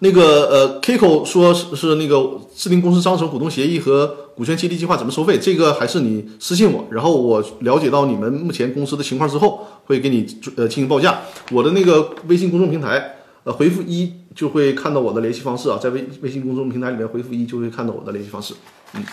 [0.00, 5.38] 那个呃，Kiko 说是是那个制定公司章程、股东协议和股权激励计划怎么收费？
[5.38, 11.20] 这个还是你私信我，然后我了解到你们目前公司的情况之后，会给你呃进行报价。
[11.52, 18.54] 我的那个微信公众平台呃回复一就会看到我的联系方式啊，在微微信公众平台里面回复一就会看到我的联系方式。
[18.94, 19.04] 嗯，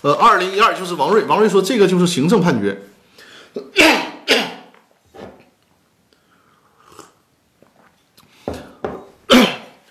[0.00, 2.82] 呃，二零一二就是王瑞，王瑞说这个就是行政判决。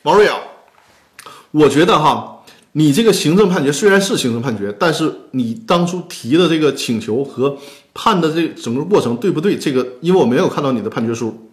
[0.04, 0.40] 王瑞啊，
[1.52, 2.41] 我觉得哈，
[2.74, 7.58] 你这个行政判决虽然是行政判决，但是你当初提的这个请求和
[7.94, 9.58] 判的这整个过程对不对？
[9.58, 11.50] 这个因为我没有看到你的判决书，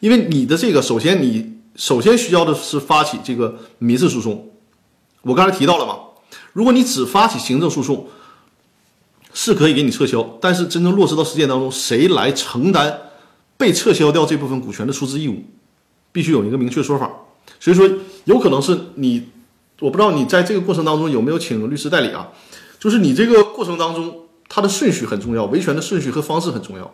[0.00, 4.50] 因为你的这个首先你首先需要的是发起这个民事诉讼。
[5.22, 5.98] 我刚才提到了嘛，
[6.52, 8.08] 如果你只发起行政诉讼，
[9.32, 12.98] 是可以给你撤销，但是真正落实到实践当中，谁来承担
[13.56, 15.44] 被撤销掉这部分股权的出资义务，
[16.10, 17.10] 必须有一个明确说法。
[17.60, 17.88] 所以说，
[18.24, 19.28] 有可能是你，
[19.80, 22.28] 我不知道你在这个过程当中有没有请律师代理啊？
[22.78, 26.90] 就是你这个过程当中，它的顺序很重要，维权的顺序和方式很重要。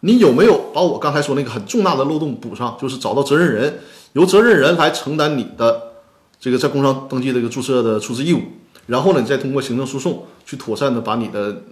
[0.00, 2.76] 你有没有把我刚才说那个很重大的漏洞补上？
[2.80, 3.80] 就是找到责任人，
[4.14, 5.92] 由责任人来承担你的
[6.40, 8.40] 这个在工商登记这个注册的出资义务，
[8.86, 11.62] 然后呢，你再通过行政诉讼去妥善的把你的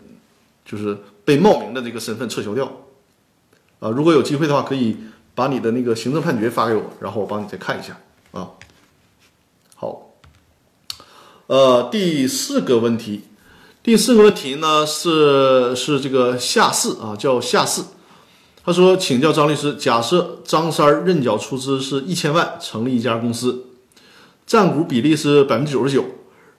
[0.64, 2.70] 就是被冒名的这个身份撤销掉。
[3.80, 4.96] 啊，如果有机会的话，可以
[5.34, 7.98] 把你的那个行政判决发给我，然后我帮你再看一下。
[8.30, 8.48] 啊，
[11.50, 13.22] 呃，第四个问题，
[13.82, 17.86] 第四个问题呢是是这个夏四啊，叫夏四，
[18.64, 23.64] 他说请教张律师，假设张三认缴出资是一千万，成立一家公司，
[24.46, 26.04] 占股比例是百分之九十九，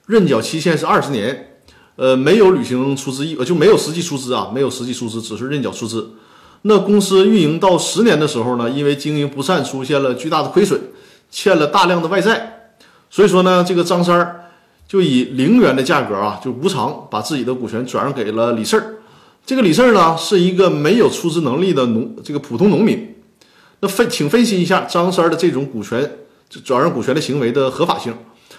[0.04, 1.56] 认缴期限是二十年，
[1.96, 6.10] 呃，没有履行出资义务就没有实际出资啊，没有实际出资，只是认缴出资。
[6.60, 10.78] 那公司运营到十年的时候呢，因为经营不善，出现了巨大的亏损。
[11.30, 12.74] 欠了大量的外债，
[13.08, 14.44] 所以说呢，这个张三儿
[14.86, 18.96] 就以零元的价格啊，就无偿把自己的股权转让给了李四儿。
[19.44, 23.16] 这个李四儿呢，是一个没有出资能力的农，这个普通农民。
[23.80, 26.18] 那分，请分析一下张三儿的这种股权
[26.64, 28.14] 转让股权的行为的合法性。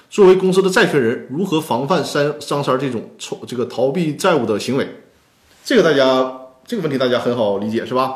[0.10, 5.02] 作为公司的债权人，如何防范三张三儿这种抽这个逃避债务的行为？
[5.64, 8.16] 这个大家这个问题大家很好理解是吧？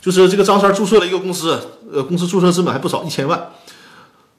[0.00, 1.58] 就是这个张三儿注册了一个公司，
[1.92, 3.50] 呃，公司注册资本还不少，一千万。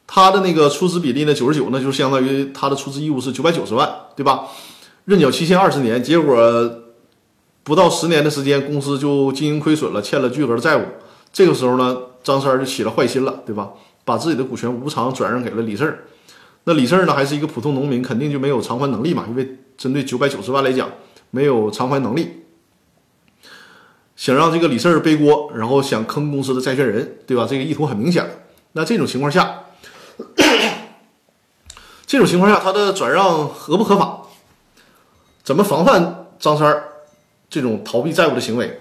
[0.05, 4.45] 他的那个出资比例呢，九十九，那就相当于他的出资义务是九百九十万，对吧？
[5.05, 6.83] 认缴期限二十年，结果
[7.63, 10.83] 不到十年的时间，公司就经营亏损了，欠了巨额的债务。
[11.31, 13.71] 这个时候呢，张三就起了坏心了，对吧？
[14.05, 16.03] 把自己的股权无偿转让给了李四儿。
[16.65, 20.89] 那李四儿呢，还是一个普通农民，肯定就没有偿还能力嘛，因为针对九百九十万来讲，
[21.31, 22.43] 没有偿还能力。
[24.15, 27.47] 想让这个李四儿背锅，然后想坑公司的债权人，对吧？
[27.49, 28.25] 这个意图很明显。
[28.73, 29.63] 那这种情况下，
[32.05, 34.21] 这种情况下，他的转让合不合法？
[35.43, 36.83] 怎么防范张三儿
[37.49, 38.79] 这种逃避债务的行为？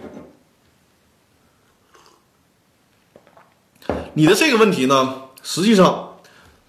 [4.15, 6.17] 你的这个问题呢，实际上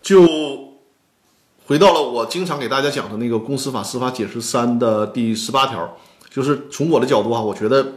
[0.01, 0.25] 就
[1.65, 5.97] 回到了我经常给大家讲的那个《公司法司法解释三》的第十八条，
[6.29, 7.93] 就是从我的角度啊，我觉得。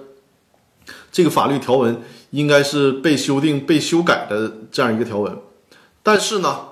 [1.11, 5.37] 这个法律条文应该是被修订、被修改的这样一个条文，
[6.07, 6.69] 但是呢，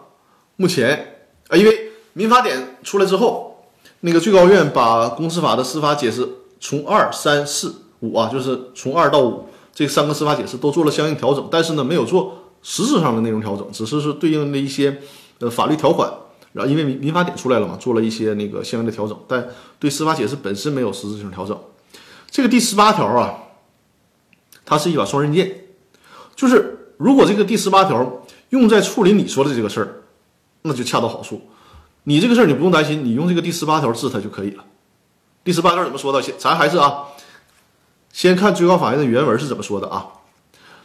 [0.54, 3.64] 目前啊，因为民法典出来之后，
[4.02, 6.28] 那个最高院把公司法的司法解释
[6.60, 15.00] 从二、三、四、五啊，就是从二到五这三个司法解释都做了相应调整，但是呢，没有做实质上的内容调整，只是是对应的一些
[15.40, 16.08] 呃法律条款，
[16.52, 19.48] 然后因为民民法典出来了嘛，做了一些那个相应的调整，但
[19.80, 21.58] 对司法解释本身没有实质性调整。
[22.30, 23.40] 这个第十八条啊。
[24.66, 25.64] 它是一把双刃剑，
[26.34, 28.22] 就是如果这个第十八条
[28.54, 30.04] 用在处理你说的这个事儿，
[30.62, 31.42] 那就恰到好处。
[32.04, 34.64] 你这个事儿你不用担心，你用这个第十八条治它就可以了。
[35.42, 36.22] 第十八条怎么说的？
[36.22, 37.02] 先咱还是啊，
[38.12, 40.06] 先看最高法院的原文是怎么说的啊。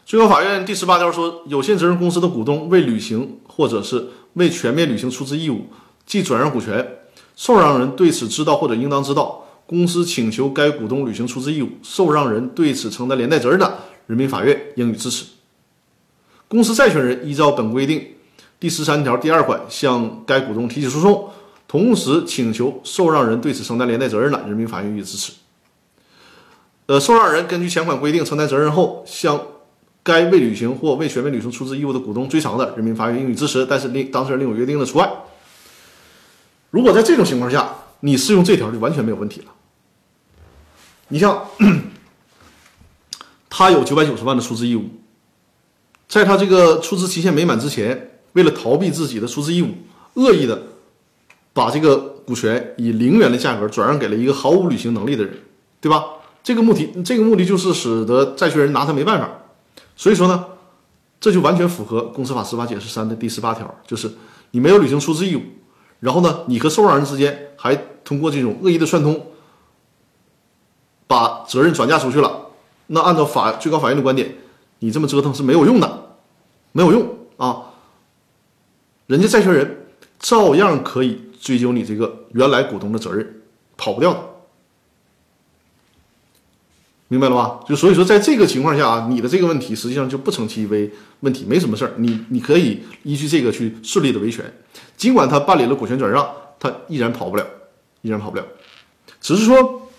[0.04, 5.68] 最高法院第十八条说，有限责任公司的股东未履行或者是未全面履行出资义务，
[6.08, 6.98] 即转让股权，
[7.36, 13.78] 受让人对此知道或者应当知道，公司请求该股东履行出资义务，受让人对此承担连带责任的，
[14.08, 15.26] 人民法院应予支持。
[16.50, 18.06] 公司债权人依照本规定
[18.60, 21.30] 第十三条第二款向该股东提起诉讼，
[21.68, 25.32] 同时请求受让人对此承担连带责任的，人民法院予以支持。
[26.88, 29.40] 呃，受让人根据前款规定承担责任后，向
[30.02, 35.08] 该未履行或未全面履行出资义务的股东追偿的，人民法院应予支持，但是另当事人另有约定的除外。
[36.72, 39.48] 如果在这种情况下，你适用这条就完全没有问题了。
[41.10, 41.46] 你像
[43.50, 44.90] 他有九百九十万的出资义务，
[46.10, 49.70] 在他这个出资期限没满之前，为了逃避自己的出资义务，
[50.16, 50.60] 恶意的
[51.54, 55.38] 把这个股权以零元的价格转让给了一个毫无履行能力的人，
[55.80, 56.04] 对吧？
[56.42, 59.30] 这个目的，这个目的就是使得债权人拿他没办法。
[59.96, 60.46] 所以说呢，
[61.20, 64.12] 这就完全符合《公司法司法解释三》的第十八条，就是
[64.52, 65.42] 你没有履行出资义务，
[66.00, 69.28] 然后呢，你和受让人之间还通过这种恶意的串通，
[71.06, 72.48] 把责任转嫁出去了。
[72.88, 74.34] 那按照法最高法院的观点，
[74.80, 76.16] 你这么折腾是没有用的，
[76.72, 77.66] 没有用啊！
[79.08, 79.88] 人家债权人
[80.20, 83.42] 照样可以追究你这个原来股东的责任，
[83.76, 84.20] 跑不掉的。
[87.12, 87.60] 明白了吧？
[87.68, 91.94] 就所以说，在这个情况下啊，你的这个问题实际上就不成其为问题，没什么事儿。
[91.98, 94.46] 你你可以依据这个去顺利的维权，
[94.96, 97.44] 尽管他办理了股权转让，他依然跑不了，
[98.04, 98.46] 依然跑不了。
[99.20, 99.90] 只是说，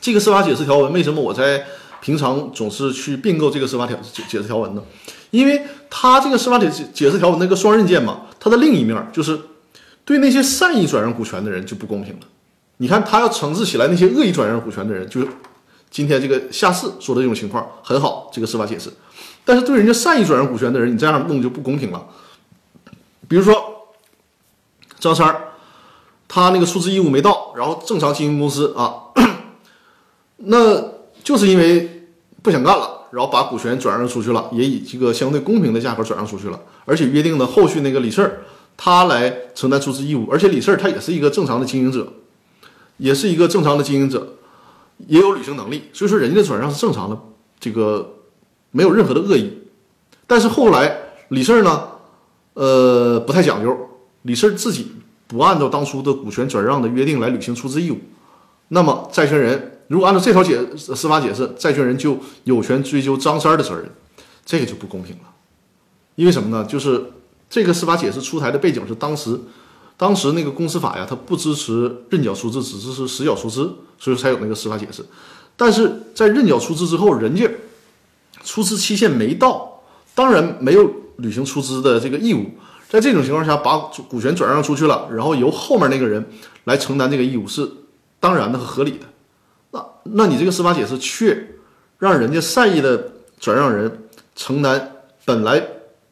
[0.00, 1.64] 这个司法解释条文为什么我在
[2.00, 4.82] 平常总是去并购这个司法条解解释条文呢？
[5.30, 9.38] 因为它这个司法解释解释条文那个双刃剑嘛，它的另一面就是
[10.04, 12.20] 对那些善意转让股权的人就不公平了。
[12.78, 15.28] 你看，他要惩治起来那些恶意转让股权的人，就是。
[15.90, 18.92] 今天这个下士说的这种情况很好，这个司法解释，
[19.42, 22.06] 但是对人家善意转让股权的人，你这样弄就不公平了。
[23.26, 23.94] 比如说
[25.00, 25.44] 张三儿，
[26.28, 28.96] 他那个出资义务没到，然后正常经营公司啊，
[30.36, 30.78] 那
[31.28, 32.06] 就是因为
[32.42, 38.40] 不想干了，然后把股权转让出去了，也以这个相对公平的价格转让出去了，而且约定的后续那个李四儿
[38.78, 42.10] 他来承担出资义务，而且李四儿他也是一个正常的经营者，
[42.96, 44.36] 也是一个正常的经营者。
[45.06, 47.18] 也有履行能力，所以说人家的转让是正常的，
[47.60, 48.14] 这个
[48.70, 49.52] 没有任何的恶意。
[50.26, 50.96] 但是后来
[51.28, 51.88] 李四儿呢，
[52.54, 53.76] 呃，不太讲究，
[54.22, 54.92] 李四儿自己
[55.26, 57.98] 不按照当初的股权转让的约定来履行出资义务，
[58.68, 63.90] 那么债权人如果按照这条解司法解释，债权人就有权追究张三的责任，
[64.46, 65.22] 这个就不公平了。
[66.14, 66.64] 因为什么呢？
[66.64, 67.12] 就是
[67.50, 69.38] 这个司法解释出台的背景是当时。
[69.96, 75.04] 当时那个公司法呀，它不支持认缴出资，只支持实缴出资，所以才有那个司法解释。
[75.56, 77.50] 但是在认缴出资之后，人家
[78.44, 79.82] 出资期限没到，
[80.14, 82.44] 当然没有履行出资的这个义务。
[82.88, 83.76] 在这种情况下，把
[84.08, 86.24] 股权转让出去了，然后由后面那个人
[86.62, 87.68] 来承担这个义务，是
[88.20, 89.06] 当然的和合理的。
[89.70, 91.56] 那那你这个司法解释却
[91.98, 95.62] 让人家善意的转让人承担本来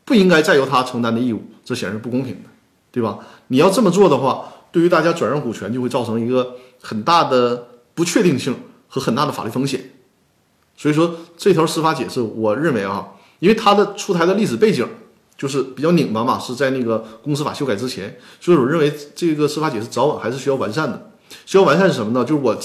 [0.05, 2.51] 不应该再由他承担的义务，这显然是不公平的。
[2.93, 3.19] 对吧？
[3.49, 8.57] 你要这么做的话，对于大家转让股权就会造成一个很大的不确定性
[8.89, 9.91] 和很大的法律风险。
[10.79, 13.07] 所以说，这条司法解释，我认为啊，
[13.39, 14.89] 因为它的出台的历史背景
[15.37, 21.11] 就是比较拧巴嘛，是在那个公司法修改之前，所以我认为这个司法解释早晚还是需要完善的。
[21.45, 22.25] 需要完善是什么呢？
[22.25, 22.57] 就是我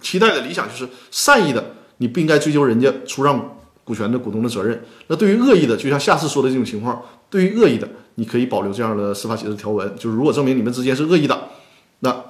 [0.00, 1.64] 期待的理想就是善意的，
[1.98, 4.84] 你不应该追究人家出让股权的股东的责任。
[5.06, 7.88] 那对于恶意的，就像下次说的这种情况，对于恶意的。
[8.16, 11.48] 你可以保留这样的司法解释条文，就是如果证明你们之间是恶意的，
[11.98, 12.24] 那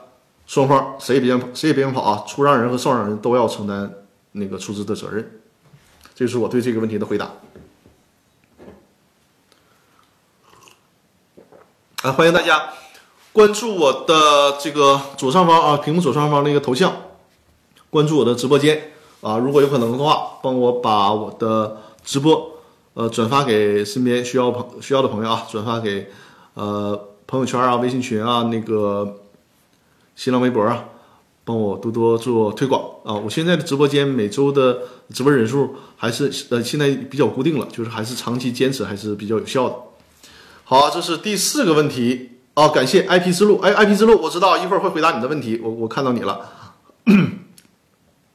[0.47, 2.24] 双方谁也别想谁也别想跑啊！
[2.26, 3.92] 出让人和受让人都要承担
[4.32, 5.42] 那个出资的责任。
[6.14, 7.32] 这是我对这个问题的回答。
[12.01, 12.70] 啊，欢迎大家
[13.34, 16.95] 关注我的这个左上方啊，屏幕左上方那个头像，
[17.95, 18.90] 关注我的直播间
[19.20, 19.38] 啊。
[19.38, 22.51] 如果有可能的话，帮我把我的直播。
[22.95, 26.09] 呃，转发给身边需要朋需要的朋友啊，转发给
[26.55, 29.20] 呃朋友圈啊、微信群啊、那个
[30.14, 30.84] 新浪微博啊，
[31.45, 33.14] 帮我多多做推广啊！
[33.14, 34.78] 我现在的直播间每周的
[35.12, 39.76] 直播人数还是呃现在比较固定了，就是还是长期坚持还是比较有效的。
[40.64, 46.49] 好，这是第四个问题啊，感谢 IP 之路，哎，IP 之路，我知道一会儿会回答你的问题，我我看到你了，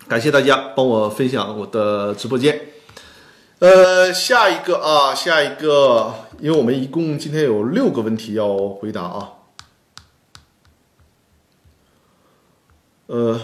[0.10, 2.60] 感谢大家帮我分享我的直播间。
[3.60, 9.34] 呃，下一个啊，下一个，因为我们一共今天有六个问题要回答啊。
[13.06, 13.40] 呃，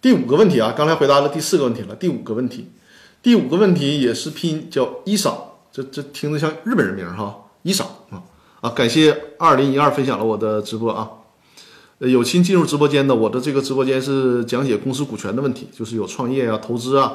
[0.00, 2.70] 第五个问题啊，刚才回答了第四个问题了，第五个问题，
[3.22, 5.36] 第五个问题也是拼音叫伊桑，
[5.70, 8.22] 这这听着像日本人名哈，伊桑啊
[8.62, 11.10] 啊，感谢二零一二分享了我的直播啊。
[11.98, 17.12] 呃，有新进入直播间的，我的这个直播间是讲解公司股权的问题，就是有创业啊、投资啊，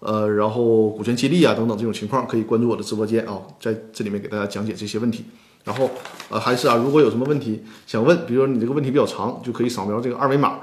[0.00, 5.24] 呃，然后股权激励啊等等这种情况，可以关注我的直播间啊，在这里面给大家讲解这些问题。
[5.64, 5.90] 然后
[6.30, 10.60] 呃，还是啊，如果有什么问题想问，比如说你这个问题比较长，就可以扫描这个二维码，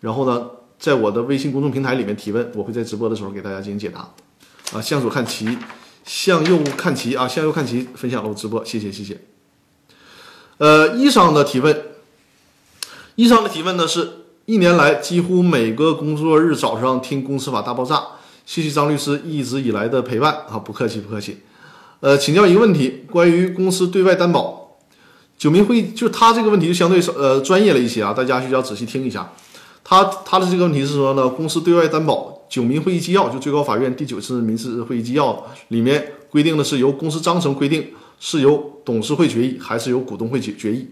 [0.00, 0.48] 然后呢，
[0.78, 4.00] 在我的微信公众平台里面提问，我会在直播的时候给大家进行解答。
[4.72, 5.58] 啊，向左看齐，
[6.04, 9.20] 向右看齐啊，向右看齐，分享了我直播，谢谢谢谢。
[10.56, 11.89] 呃，医生的提问。
[13.20, 14.08] 以上的提问呢，是
[14.46, 17.96] 一年来几乎每个工作日早上听《公司法大爆炸》，
[18.46, 21.36] 谢谢张律师一直以来的陪伴啊，不客气不客气。
[22.00, 24.78] 呃，请教一个问题，关于公司对外担保，
[25.36, 29.30] 九民会议就他这个问题就相对呃专业了一些啊，大家需要仔细听一下。
[29.84, 40.88] 他他的这个问题是说呢，公司对外担保，九民会议纪要就最高法院第九次民事会议纪要里面规定的是由公司章程规定，是由董事会决议还是由股东会决决议？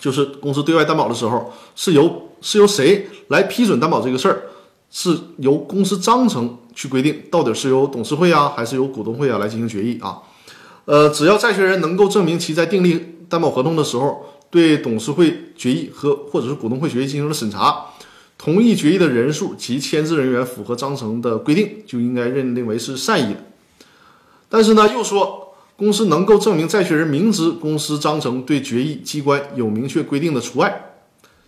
[0.00, 4.42] 就是公司对外担保的时候，是由是由谁来批准担保这个事儿，
[4.90, 10.18] 是由公司章程去规定，到底是由董事会啊，还是由股东会啊来进行决议啊？
[10.84, 17.86] 呃，只要债权人能够证明其在订立担保合同的时候，对董事会决议和或者是股东会决议进行了审查，
[18.38, 23.40] 同意决议的人数及签字人员符合章程的规定，就应该认定为是善意的。
[24.48, 25.47] 但是呢，又说。
[25.78, 30.96] 公司能够证明债权人明知公司章程对决议机关有明确规定的除外，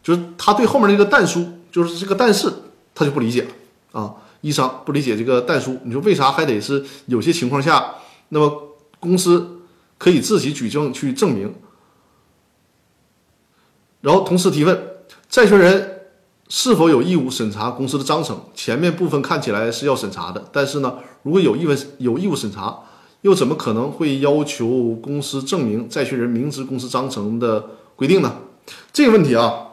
[0.04, 2.48] 就是他对后面那个但书，就是这个但是
[2.94, 7.96] 他就不理解了啊，一商不理解这个但书，你说为啥还得是有些情况下，
[8.28, 9.62] 那么公司
[9.98, 11.52] 可以自己举证去证明？
[14.00, 14.80] 然后同时提问，
[15.28, 16.02] 债权人
[16.48, 18.40] 是否有义务审查公司的章程？
[18.54, 22.84] 前面部分看起来是要审查的，但是呢，如果有义务有义务审查。
[23.22, 27.64] 又怎么可能会要求公司证明债权人明知公司章程的
[27.94, 28.34] 规定呢？
[28.92, 29.66] 这个问题啊，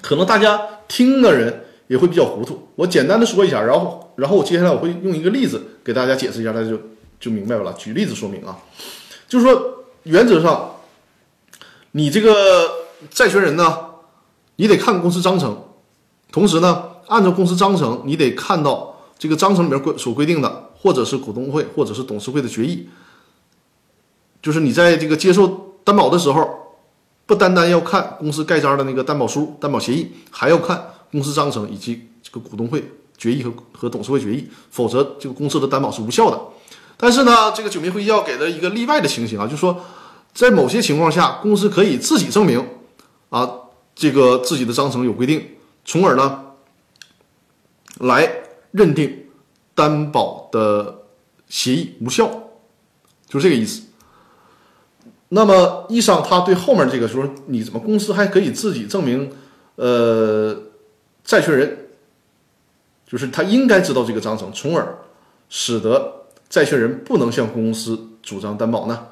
[0.00, 2.68] 可能大家听的人也会比较糊涂。
[2.76, 6.78] 我简单的说一下，然后，然后我接下来我会用一个例子给大家解释一下，大家就
[7.18, 7.72] 就明白了。
[7.74, 8.56] 举例子说明啊，
[9.26, 10.76] 就是说，原则上，
[11.92, 12.70] 你这个
[13.10, 13.78] 债权人呢，
[14.56, 15.64] 你得看公司章程，
[16.30, 20.69] 同时呢，按照公司章程，你得看到这个章程里面规所规定的。
[20.82, 22.88] 或者是股东会，或者是董事会的决议，
[24.40, 26.76] 就是你在这个接受担保的时候，
[27.26, 32.82] 不单单要看公司盖章的那个担保书、担保协议，还要看公司章程以及这个股东会
[33.18, 36.40] 决议和和董事会决议，否则这个公司的担保是无效的。
[36.96, 39.78] 但是呢，这个九民会议要给的一个例外的情形啊，就是说，
[40.32, 42.66] 在某些情况下，公司可以自己证明
[43.28, 43.50] 啊，
[43.94, 45.46] 这个自己的章程有规定，
[45.84, 46.44] 从而呢，
[47.98, 48.30] 来
[48.70, 49.19] 认定。
[49.80, 50.98] 担保的
[51.48, 52.28] 协议无效，
[53.26, 53.84] 就这个意思。
[55.30, 59.32] 那么，一商他对后面这个说，你怎么公司还可以自己证明？
[59.76, 60.54] 呃，
[61.24, 61.88] 债权人
[63.06, 64.98] 就是他应该知道这个章程，从而
[65.48, 69.06] 使得债权人不能向公司主张担保呢？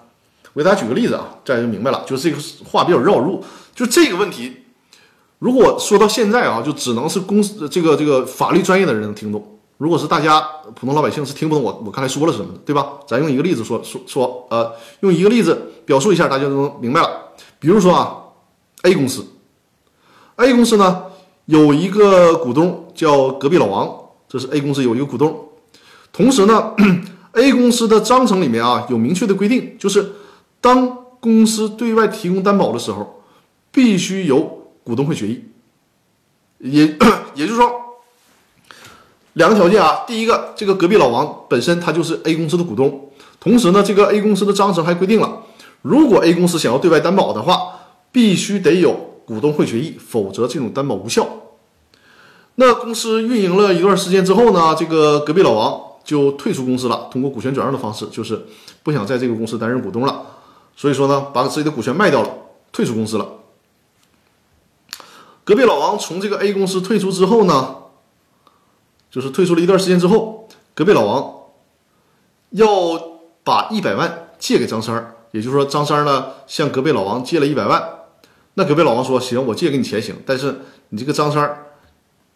[0.52, 2.04] 我给大家举个例子啊，大家就明白了。
[2.06, 3.42] 就是这个话比较绕路，
[3.74, 4.64] 就这个问题，
[5.38, 9.57] 如果说到现在啊，就只能是公司这个这个法律专业的人能听懂。
[9.78, 10.40] 如果是大家
[10.74, 12.94] 普通老百姓是听不懂我我刚才说了什么的，对吧？
[13.06, 17.08] 咱用一个例子说说说，呃，用一个例子表述一下，大家就能明白了。
[17.60, 18.24] 比如说啊
[18.82, 19.24] ，A 公司
[20.34, 21.04] ，A 公司呢
[21.44, 23.88] 有一个股东叫隔壁老王，
[24.28, 25.48] 这是 A 公司有一个股东。
[26.12, 26.74] 同时呢
[27.34, 30.12] ，A 公司的章程里面啊有明确的规定，就是
[30.60, 33.22] 当公司对外提供担保的时候，
[33.70, 34.40] 必须由
[34.82, 35.44] 股东会决议，
[36.58, 36.98] 也
[37.36, 37.70] 也就是说。
[39.38, 43.08] 两个条件啊，第一个，这个隔壁老王本身他就是 A 公司的股东，
[43.38, 45.42] 同时呢，这个 A 公司的章程还规定了，
[45.80, 47.78] 如果 A 公司想要对外担保的话，
[48.10, 48.92] 必须得有
[49.24, 51.24] 股东会决议，否则这种担保无效。
[52.56, 58.44] 那公司运营了一段时间之后呢，这个隔壁老王就退出公司了，通过股权转让的方式，就是
[58.82, 60.20] 不想在这个公司担任股东了，
[60.74, 62.28] 所以说呢，把自己的股权卖掉了，
[62.72, 63.28] 退出公司了。
[65.44, 67.76] 隔壁老王从这个 A 公司退出之后呢？
[69.10, 71.34] 就是退出了一段时间之后，隔壁老王
[72.50, 72.68] 要
[73.42, 77.82] 把一百万借给张三儿，也就是说，张三儿呢向隔壁老王借了一百万。
[78.54, 81.66] 那隔壁老王说：“行，我借给你钱行，但是你这个张三儿，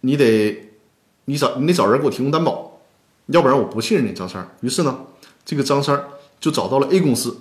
[0.01, 0.70] 你得
[1.25, 2.79] 你找你得找人给我提供担保。”
[3.27, 4.49] 要不然我不信任你张三儿。
[4.61, 4.99] 于是呢，
[5.45, 6.09] 这个张三儿
[6.41, 7.41] 就找到了 A 公司，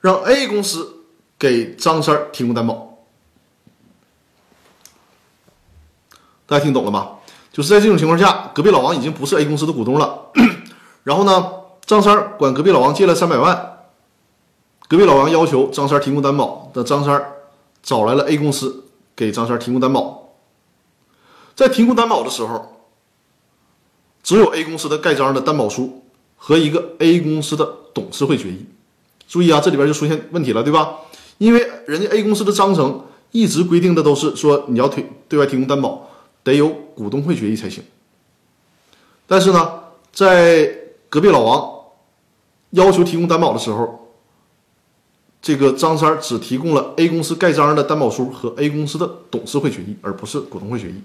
[0.00, 1.04] 让 A 公司
[1.38, 2.98] 给张三儿提供担保。
[6.46, 7.15] 大家听懂了吗？
[7.56, 10.26] 就是在这种情况下，隔壁老王已经不是 A 公司的股东了。
[11.04, 11.52] 然后呢，
[11.86, 13.78] 张三管隔壁老王借了三百万，
[14.88, 17.32] 隔壁老王要求张三提供担保，那张三
[17.82, 18.84] 找来了 A 公司
[19.16, 20.34] 给张三提供担保。
[21.54, 22.82] 在提供担保的时候，
[24.22, 26.02] 只有 A 公司的盖章的担保书
[26.36, 28.66] 和一个 A 公司的董事会决议。
[29.26, 30.96] 注意啊，这里边就出现问题了，对吧？
[31.38, 36.10] 因为人家 A 公司的章程一直规定的都是说你要推对外提供担保。
[36.46, 37.82] 得有股东会决议才行。
[39.26, 39.80] 但是呢，
[40.12, 40.72] 在
[41.08, 41.74] 隔壁老王
[42.70, 44.12] 要求提供担保的时候，
[45.42, 51.02] 这个张三只提供了 A 公司盖章的担保书和 A 公司的董事会决议，而不是股东会决议。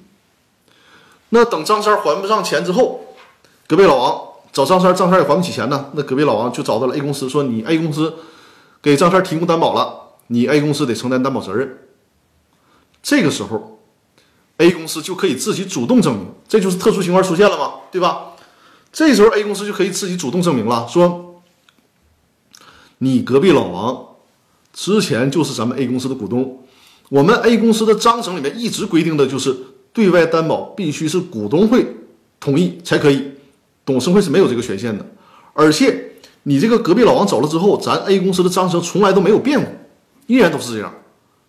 [1.30, 3.02] 那等张三还不上钱之后，
[3.66, 4.22] 隔壁老王
[4.54, 5.90] 找张三，张三也还不起钱呢。
[5.94, 8.14] 那隔壁老王就找到了 A 公司，说：“你 A 公司
[8.80, 11.88] 给张三提供担保了，你 A 公司得承担担保责任。”
[13.02, 13.80] 这个时候。
[14.62, 17.74] A 公司就可以自己主动证明，这就是特殊情况出现了吗？
[17.92, 18.34] 对吧？
[18.94, 21.42] 这时候 A 公司就可以自己主动证明了，说
[23.00, 24.06] 你隔壁老王
[24.72, 26.60] 之前就是咱们 A 公司的股东，
[27.10, 29.58] 我们 A 公司的章程里面一直规定的就是
[29.92, 31.96] 对外担保必须是股东会
[32.40, 33.32] 同意才可以，
[33.84, 35.04] 董事会是没有这个权限的。
[35.54, 36.12] 而且
[36.44, 39.74] 你这个隔壁老王走了之后，咱 A 公司的章程从来都没有变过，
[40.28, 40.94] 依然都是这样。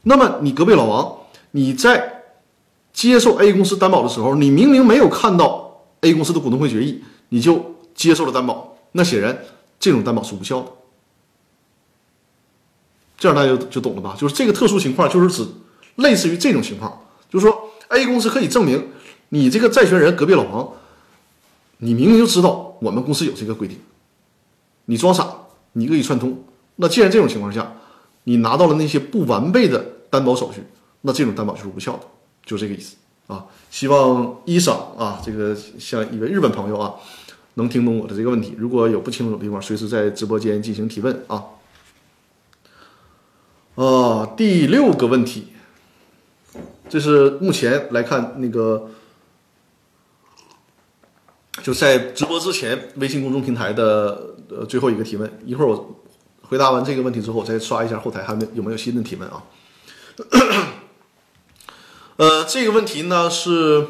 [0.04, 1.14] 那么你隔壁老王
[1.50, 2.21] 你在。
[2.92, 9.44] 接受 A 公司担保的时候，你明明没有看到 A 公司的股东会决议，你就接受了担保，那显然
[9.80, 10.66] 这种担保是无效的。
[13.16, 14.16] 这样大家就就懂了吧？
[14.18, 15.48] 就是这个特殊情况，就是指
[15.96, 18.88] 类似于这种情况，就是说 A 公司可以证明
[19.28, 20.72] 你这个债权人隔壁老王，
[21.78, 23.78] 你明明就知道我们公司有这个规定，
[24.86, 25.32] 你装傻，
[25.72, 26.42] 你恶意串通。
[26.76, 27.72] 那既然这种情况下，
[28.24, 29.78] 你拿到了那些不完备的
[30.10, 30.64] 担保手续，
[31.02, 32.00] 那这种担保就是无效的。
[32.44, 32.96] 就这个意思
[33.28, 33.46] 啊！
[33.70, 36.94] 希望伊桑啊，这个像一位日本朋友啊，
[37.54, 38.54] 能听懂我的这个问题。
[38.58, 41.44] 如果有不清楚的地方，随时在直播间进行提问啊。
[43.76, 45.48] 啊，第六个问题，
[46.88, 48.90] 这是目前来看那个，
[51.62, 55.32] 就在直播之前微信公众平台的呃最后一个提问。
[55.46, 56.02] 一会儿我
[56.42, 59.42] 回答完这个问题之后，我再刷一下后台还没有没有新的提问啊。
[62.22, 63.84] 呃，这个问题呢是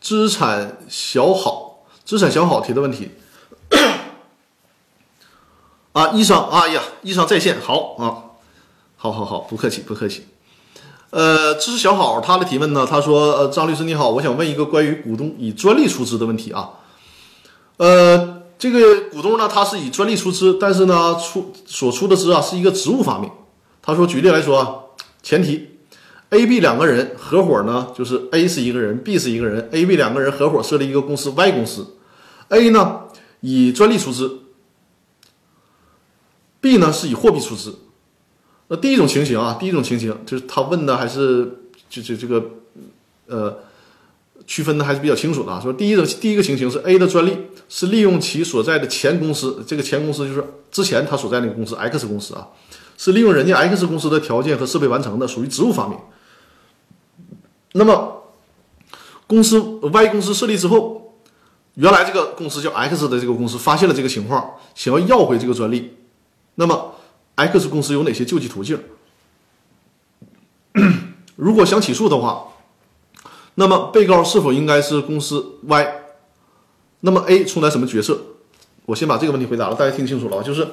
[0.00, 3.10] 资产小好，资产小好提的问题。
[5.90, 8.38] 啊，医生，哎呀，医生在线，好啊，
[8.94, 10.28] 好好好，不客气不客气。
[11.10, 16.70] 呃，知识小好他的提问呢，他说，呃，张律师你好，我想问一个关于股东以专利出资的问题啊。
[17.78, 23.28] 呃，这个股东呢，他是以专利出资，但是呢，出所出的资啊是一个职务发明。
[23.82, 25.79] 他说，举例来说，前提。
[26.30, 29.68] A、B 两个人合伙呢，就是 A 是一个人，B 是一个人。
[29.72, 31.96] A、B 两个人合伙设立一个公司 Y 公司
[32.50, 33.00] ，A 呢
[33.40, 34.38] 以专利出资
[36.60, 37.74] ，B 呢是以货币出资。
[38.68, 42.44] 那第一种情形啊，第一种情形就是他问的还是就就这个
[43.26, 43.58] 呃
[44.46, 45.60] 区分的还是比较清楚的啊。
[45.60, 47.36] 说第一种第一个情形是 A 的专利
[47.68, 52.46] 是利用其所在的前公司，这个前公司就是之前他所在那个公司 X 公司啊，
[52.96, 55.98] 是利用人家 X 公司的条件和设备完成的，属于职务发明。
[57.72, 58.24] 那么，
[59.28, 61.14] 公司 Y 公司设立之后，
[61.74, 65.96] 原来这个公司叫 X 的这个公司发现了这个情况，想要要回这个专利。
[66.56, 66.96] 那么
[67.36, 68.82] ，X 公司有哪些救济途径？
[71.36, 72.48] 如果想起诉的话，
[73.54, 75.94] 那么被告是否应该是公司 Y？
[77.00, 78.20] 那么 A 充当什么角色？
[78.86, 80.66] 我先把这个问题回答了，大家听清楚了，就是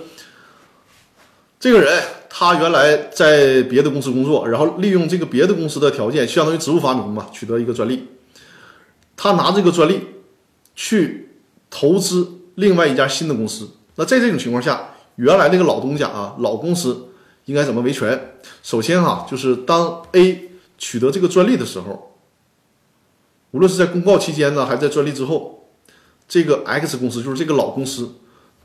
[1.59, 2.03] 这个人。
[2.30, 8.07] 他原来在别的公司工作，然后利用这个别的公司的条件，相当于职务发明嘛，取得一个专利。
[9.15, 9.99] 他拿这个专利
[10.75, 11.30] 去
[11.69, 13.69] 投资另外一家新的公司。
[13.95, 17.09] 那在这种情况下，原来那个老东家啊，老公司
[17.45, 18.36] 应该怎么维权？
[18.61, 22.15] 首先哈，就是当 A 取得这个专利的时候，
[23.51, 25.67] 无论是在公告期间呢，还是在专利之后，
[26.28, 28.11] 这个 X 公司就是这个老公司，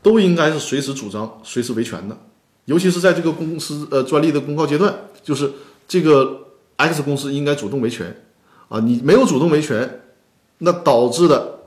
[0.02, 2.18] 都应该是随时主张、随时维权的。
[2.66, 5.50] 尤其是在这个公司呃专利的公告阶段，就是
[5.88, 8.22] 这个 X 公司应该主动维权
[8.68, 10.00] 啊，你没有主动维权，
[10.58, 11.58] 那导致的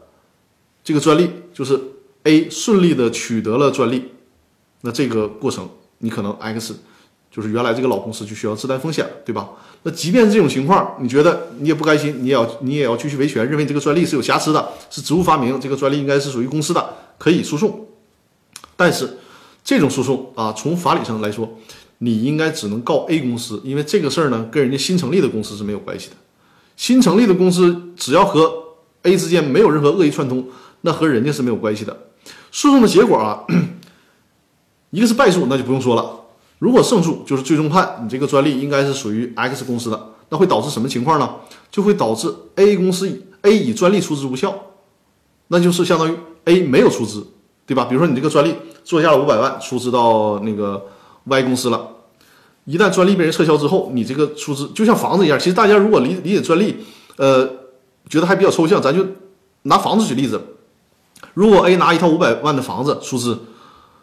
[0.84, 1.80] 这个专利就是
[2.24, 4.12] A 顺利的取得了专利，
[4.82, 5.70] 那这个过程
[6.00, 6.76] 你可能 X
[7.30, 9.50] 就是原来这个老公司就需要自担风险，对吧？
[9.84, 17.86] 那即便是这种情况，你觉得你也不甘心，你也要你也要继续维权，认为这个专利是有瑕疵的，是职务发明，这个专利应该是属于公司的，可以诉讼。
[18.76, 19.18] 但是
[19.66, 21.50] 这种诉讼啊，从法理上来说，
[21.98, 26.16] 你应该只能告 A 公司，因为这个事儿呢跟人家新成立的公司是没有关系的。
[26.78, 28.54] 新成立的公司只要和
[29.02, 30.46] A 之间没有任何恶意串通，
[30.82, 31.98] 那和人家是没有关系的。
[32.52, 33.44] 诉讼的结果啊，
[34.92, 36.22] 一个是败诉，那就不用说了。
[36.60, 41.30] 如果胜诉，就是最终判你这个专利应该是属于 X 公司的，那会导致什么情况呢？
[41.72, 44.54] 就会导致 A 公司 A 以专利出资无效，
[45.48, 47.28] 那就是相当于 A 没有出资，
[47.66, 47.86] 对吧？
[47.86, 48.56] 比如说你这个专利
[48.86, 50.86] 做下了五百万，出资到那个
[51.26, 51.90] Y 公司了，
[52.64, 55.38] 一旦专利被人撤销之后，你这个出资就像房子一样。
[55.38, 56.78] 其实大家如果理理解专利，
[57.18, 57.46] 呃，
[58.08, 59.06] 觉得还比较抽象，咱就
[59.64, 60.40] 拿房子举例子。
[61.34, 63.38] 如果 A 拿一套五百万的房子出资，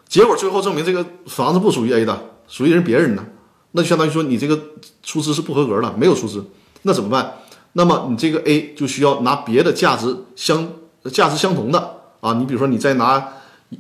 [0.09, 2.29] 结果最后证明这个房子不属于 A 的。
[2.49, 3.25] 属于人别人的，
[3.71, 4.59] 那就相当于说你这个
[5.03, 6.45] 出资是不合格的，没有出资，
[6.83, 7.39] 那怎么办？
[7.73, 10.69] 那么你这个 A 就需要拿别的价值相
[11.05, 13.27] 价值相同的啊，你比如说你再拿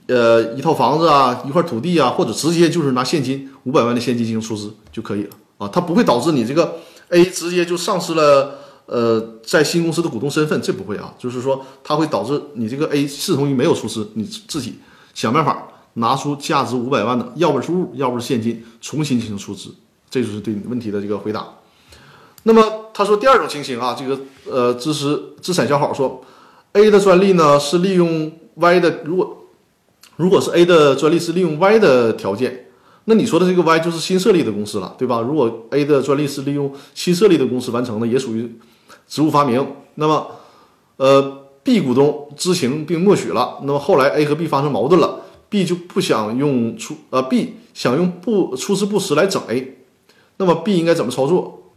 [0.06, 6.76] 呃一套房子啊，一块土地啊，或者直接就是拿现金五百万的现金进行出资就可以了啊，它不会导致你这个
[7.10, 14.78] A 直接就丧失了呃在新公司的股东身份，这不会啊，就是说它会导致你这个 A 视同于没有出资，你自己
[15.14, 15.68] 想办法。
[15.96, 19.68] 拿出价值五百万的，要不是物，要不是现金，重新进行出资，
[20.08, 21.46] 这就是对你问题的这个回答。
[22.44, 24.18] 那么他说第二种情形啊，这个
[24.50, 26.24] 呃知识资产小好说
[26.72, 29.41] ，A 的专利呢是利用 Y 的，如果
[30.22, 32.66] 如果是 A 的专利是利用 Y 的条件，
[33.06, 35.20] 那你说的这个 Y 就是新设立的公司了，对吧？
[35.20, 38.48] 如果 A 的专利是利用新设立的公司完成的，也属于
[39.08, 39.66] 职务发明。
[39.96, 40.28] 那么
[40.98, 45.22] 呃 B 股东知情并默许了，那么后来 A 和 B 发生矛盾了。
[45.48, 49.78] B 就不想用出呃，B 想用不出师不实来整 A，
[50.36, 51.72] 那么 B 应该怎么操作？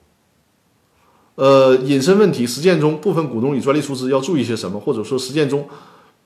[1.33, 4.79] 呃，隐身问题，实践中部分股东与专利出资要注意些什么？
[4.79, 5.67] 或者说实践中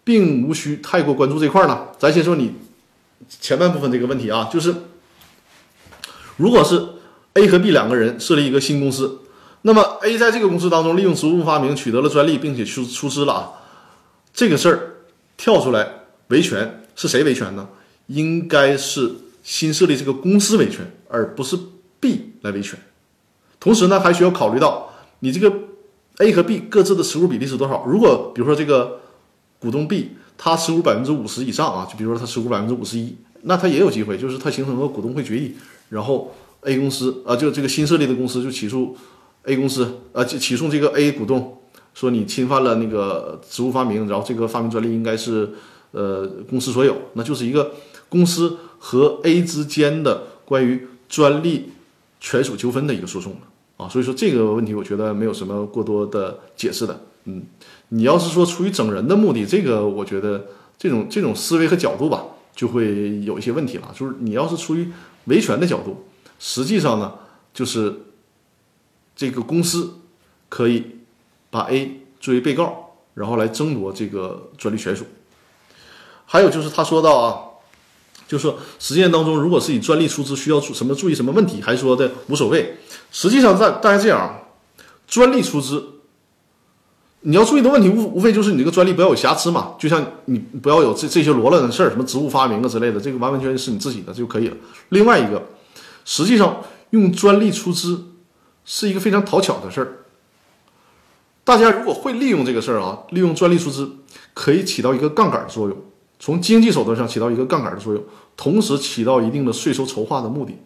[0.09, 1.89] 并无需太过关注这块呢？
[1.99, 2.55] 咱先说你
[3.29, 4.73] 前半部分这个问题啊，就是
[6.37, 6.83] 如果是
[7.33, 9.19] A 和 B 两个人设立一个新公司，
[9.61, 13.51] 那么 A 在这个公司当中利用职务发明取得了专利，并且出出资了啊，
[14.33, 14.95] 这个事儿
[15.37, 15.87] 跳出来
[16.29, 16.81] 维权。
[16.95, 17.69] 是谁维权呢？
[18.07, 21.55] 应该是新设立这个公司维权，而不是
[21.99, 22.79] B 来维权。
[23.59, 25.55] 同时呢，还需要考虑到你这个
[26.17, 27.85] A 和 B 各自的持股比例是多少。
[27.85, 29.01] 如果比如说这个
[29.59, 35.53] 股东 B 他持股百分之五十以上啊，就比如说他持股百分之五十一，那他也有机会，就是他形成个股东会决议，
[35.89, 38.95] 然后 A 公司啊，就这个新设立的公司就起诉
[39.43, 41.57] A 公司啊，起起诉这个 A 股东，
[41.93, 45.49] 说你侵犯了那个职务发明，然后这个发明专利应该是。
[45.91, 47.71] 呃，公司所有，那就是一个
[48.09, 51.71] 公司和 A 之间的关于专利
[52.19, 53.35] 权属纠纷的一个诉讼
[53.75, 53.89] 啊。
[53.89, 57.01] 所以说这个问题，我觉得没有什么过多的解释的。
[57.25, 57.43] 嗯，
[57.89, 60.47] 你要是说出于整人的目的，这个我觉得
[60.77, 62.23] 这种这种思维和角度吧，
[62.55, 63.93] 就会有一些问题了。
[63.97, 64.91] 就是你要是出于
[65.25, 66.05] 维权的角度，
[66.39, 67.13] 实际上呢，
[67.53, 67.93] 就是
[69.15, 69.95] 这个公司
[70.47, 70.85] 可以
[71.49, 75.05] 把 A 作为被告，然后来争夺这个专利权属。
[76.25, 77.39] 还有就是他说到啊，
[78.27, 82.77] 就是说实践当中，如果是以专利出资，需要注什么注意什么问题，还说的无所谓。
[83.11, 84.45] 实际上，在大家这样，
[85.07, 85.98] 专利出资，
[87.21, 94.57] 你要注意的问题无无非就是你这个专利不要有瑕疵嘛，就像你不要有这这些罗乱的事儿，什么职务发明啊之类的，这个完完全全是你自己的就可以了。
[94.89, 95.43] 另外一个，
[96.05, 98.05] 实际上用专利出资
[98.63, 99.97] 是一个非常讨巧的事儿。
[101.43, 103.91] 大家如果会利用这个事儿啊，利用专利出资
[104.33, 105.75] 可以起到一个杠杆作用。
[106.19, 108.03] 从经济手段上起到一个杠杆的作用，
[108.37, 110.57] 同时起到一定的税收筹划的目的。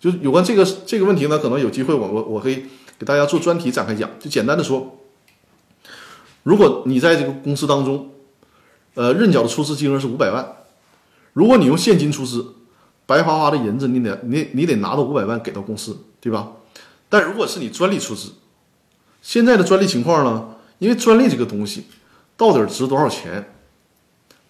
[0.00, 2.64] 就有关这个这个问题呢，可能有机会我我我可以
[2.98, 4.10] 给大家做专题展开讲。
[4.18, 4.96] 就简单的说，
[6.44, 8.10] 如果你在这个公司当中，
[8.94, 10.46] 呃，认缴的出资金额是五百万，
[11.32, 12.54] 如果你用现金出资，
[13.06, 16.52] 白花花的银子，你得你你得拿到五百万给到公司，对吧？
[17.08, 18.34] 但如果是你专利出资，
[19.20, 20.54] 现在的专利情况呢？
[20.78, 21.86] 因为专利这个东西
[22.36, 23.52] 到底值多少钱？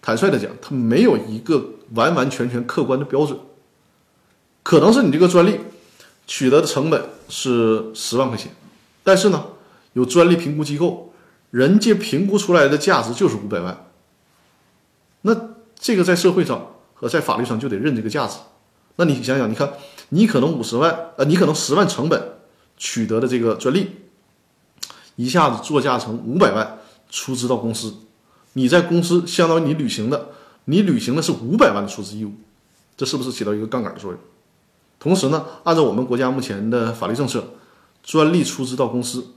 [0.01, 3.39] 坦率的讲，它没有一个完完全全客观的标准，
[4.61, 5.59] 可能是你这个专利
[6.27, 8.51] 取得的成本是十万块钱，
[9.03, 9.43] 但是呢，
[9.93, 11.13] 有专利评估机构，
[11.55, 13.87] 人家评估出来的价值就是五百万，
[15.21, 15.33] 那
[15.79, 18.39] 这个在社会上和在法律上就得认这个价值。
[18.97, 19.71] 那你想想，你看，
[20.09, 22.39] 你可能五十万，呃，你可能十万成本
[22.75, 23.91] 取得的这个专利，
[25.15, 26.77] 一下子作价成五百万
[27.09, 27.95] 出资到公司。
[28.51, 30.31] 你在公司相当于你履行的，
[30.65, 32.33] 你履行的是五百万的出资义务，
[32.97, 34.19] 这是不是起到一个杠杆的作用？
[34.99, 37.51] 同时呢，按照我们国家目前的法律政策，
[38.03, 39.27] 专利出资到公司，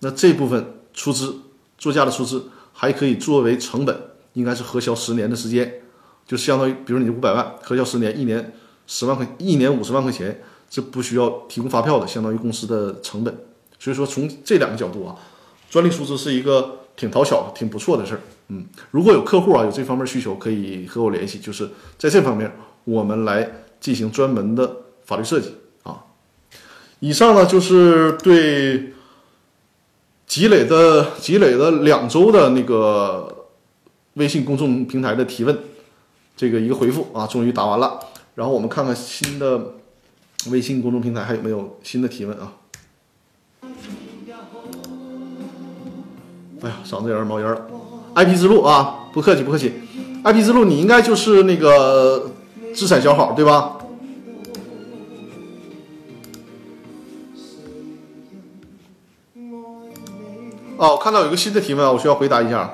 [0.00, 1.36] 那这部分出资
[1.82, 4.00] 作价的出资还可以作为成本，
[4.34, 5.82] 应该是核销十年的时间，
[6.24, 8.52] 就相当于，比如你五百万核销十年，一年
[8.86, 13.36] 十万块，一年五十万块钱，这不需要提供发票的，相当于公司的成本。
[13.80, 15.16] 所以说，从这两个角度啊，
[15.68, 18.20] 专利出资是一个挺讨巧、挺不错的事儿。
[18.46, 21.68] 嗯，如果有客户啊有这方面需求，可以和我联系，就是
[21.98, 26.04] 在这方面我们来进行专门的法律设计啊。
[27.00, 28.92] 以上呢就是对
[30.32, 33.44] 积累的积累了两周的那个
[34.14, 35.54] 微信公众平台的提问，
[36.34, 38.00] 这个一个回复啊，终于答完了。
[38.34, 39.74] 然后我们看看新的
[40.50, 42.54] 微信公众平台还有没有新的提问啊？
[46.62, 47.66] 哎呀，嗓子有点冒烟了。
[48.14, 49.74] IP 之路啊，不客气不客气。
[50.24, 52.30] IP 之路，你应该就是那个
[52.74, 53.76] 资产小好对吧？
[60.82, 62.68] 哦，看到有一个新的提问啊，我需要回答一下。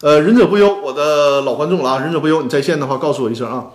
[0.00, 3.66] 呃，忍者不忧，我的老观众了啊，忍者不忧，你在线的话告诉我一声啊。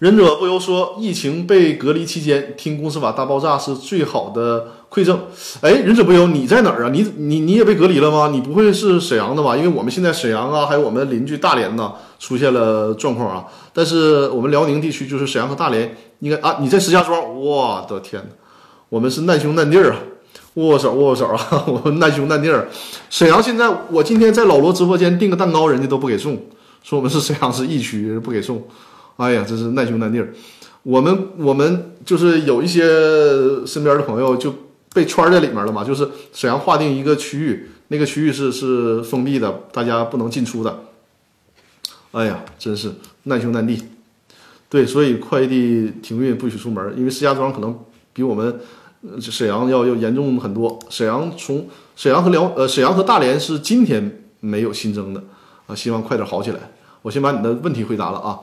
[0.00, 5.20] 忍者不忧说，疫情被隔离期间听公司法大爆炸是最好的馈赠。
[5.62, 6.90] 哎，忍者不忧，你在哪儿啊？
[6.92, 8.28] 你你你也被隔离了吗？
[8.30, 9.56] 你不会是沈阳的吧？
[9.56, 13.46] 因为我们现在沈阳啊，还有我们邻居大连呢，出现了状况啊。
[13.72, 18.28] 但是我们辽宁地区就是沈阳和大连，应该啊，你在石家庄，我的天哪，
[18.90, 19.96] 我们是难兄难弟啊，
[20.58, 22.68] 握握手握握手啊， 我们难兄难弟儿。
[23.08, 26.36] 沈阳现在，我今天在老罗直播间订个蛋糕，人家都不给送，
[26.82, 28.66] 说我们是沈阳市疫区，不给送。
[29.18, 30.34] 哎呀，真是难兄难弟儿。
[30.82, 32.82] 我们我们就是有一些
[33.64, 34.52] 身边的朋友就
[34.92, 40.84] 被圈在里面了嘛，就是沈阳划定一个区域，那个区域是是封闭的，大家不能进出的。
[42.10, 42.90] 哎呀，真是
[43.24, 43.80] 难兄难弟。
[44.68, 47.78] 对，所以快递停运，不许出门，因为石家庄可能
[48.12, 48.60] 比我们
[49.20, 50.78] 沈阳要要严重很多。
[50.88, 55.22] 沈阳从沈阳和辽呃沈阳和大连是今天没有新增的
[55.66, 56.72] 啊，希望快点好起来。
[57.02, 58.38] 我先把你的问题回答了啊。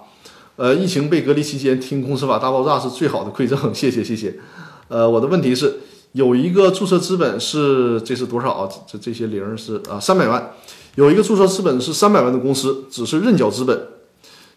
[0.58, 4.39] 呃，疫情被隔离期间听公司法大爆炸是最好的馈赠，谢谢谢谢。
[4.88, 5.82] 呃，我的问题是，
[6.14, 8.70] 有一个注册资本是这是多少啊？
[8.88, 10.51] 这这些零是啊三百万，
[10.95, 13.88] 有一个注册资本是三百万的公司，只是认缴资本，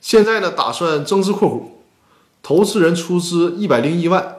[0.01, 1.83] 现在呢打算增资扩股，
[2.45, 4.37] 投资人出资一百零一万，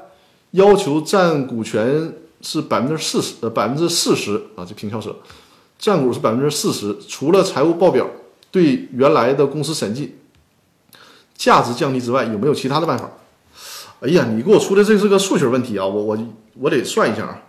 [0.52, 5.16] 要求占股权是百分之四十呃百分之四十啊，这平翘舌，
[5.78, 8.10] 占股是百分之四十，除了财务报表
[8.52, 10.16] 对原来的公司审计。
[11.36, 13.10] 价值降低之外，有没有其他的办法？
[14.02, 15.86] 哎呀，你给我出的这是个数学问题啊！
[15.86, 16.18] 我我
[16.56, 17.44] 我得算一下啊。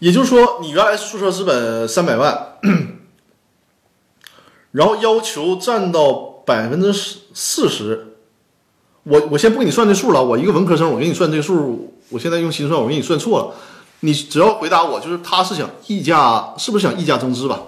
[0.00, 2.58] 也就是说，你原来注册资本三百万，
[4.72, 6.12] 然后要求占到
[6.44, 8.17] 百分之四四十。
[9.08, 13.54] 我我先不给你算这数了，我一个文科生，我给你算这个数，我现在用心算，我给你算错了。
[14.00, 17.62] 你只要回答我，就是他是想溢价，是不是想溢价增资吧？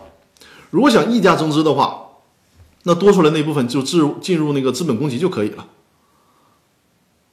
[0.71, 2.09] 如果想溢价增资的话，
[2.85, 5.67] 那多出来那部分就进入进入那个资本公积就可以了。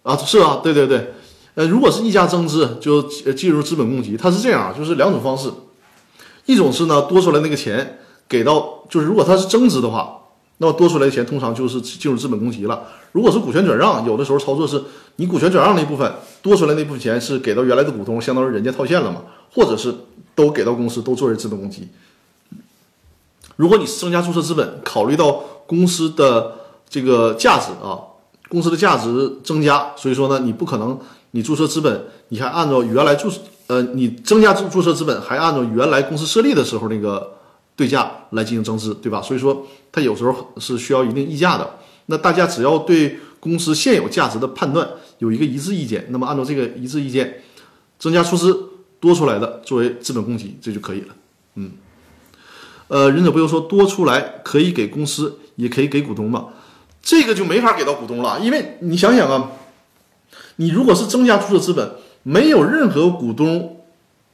[0.04, 1.14] 啊，是啊，对对对，
[1.56, 3.04] 呃，如果是溢价增资，就
[3.34, 5.52] 进入资本公积，它是这样，就是两种方式，
[6.46, 10.17] 一种是呢多出来那个钱给到，就是如果它是增资的话，
[10.60, 12.84] 那么多出来的钱通常就是进入资本公积了。
[13.12, 14.82] 如果是股权转让，有的时候操作是
[15.18, 19.22] 你股权转让那部分多出来那部分钱是给到原来的股东，相当于人家套现了嘛，
[19.54, 19.94] 或者是
[20.36, 21.88] 都给到公司，都作为资本公积。
[23.56, 26.56] 如果你增加注册资本，考虑到公司的
[26.90, 27.98] 这个价值啊，
[28.50, 31.00] 公司的价值增加，所以说呢，你不可能
[31.32, 33.32] 你注册资本，你还按照原来注
[33.68, 37.37] 呃，你增加注注册资本还按照原来公司设立的时候那个
[37.78, 39.22] 对价来进行增资，对吧？
[39.22, 41.78] 所以说它有时候是需要一定溢价的。
[42.08, 44.86] 那大家只要对公司现有价值的判断
[45.20, 47.42] 有一个一致意见，那么按照这个一致意见
[47.98, 48.70] 增加出资
[49.00, 51.16] 多出来的作为资本公积，这就可以了。
[51.56, 51.72] 嗯。
[52.90, 56.48] 呃，忍者不用说多出来可以给公司，也可以给股东嘛？
[57.02, 59.52] 这个就没法给到股东了，因为你想想啊，
[60.56, 61.92] 你如果是增加注册资本，
[62.24, 63.84] 没有任何股东，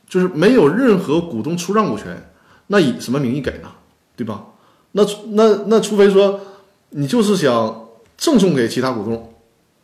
[0.07, 2.31] 就是没有任何股东出让股权，
[2.67, 3.69] 那以什么名义给呢？
[4.15, 4.45] 对吧？
[4.93, 6.39] 那那那除非说
[6.89, 7.87] 你就是想
[8.17, 9.33] 赠送给其他股东，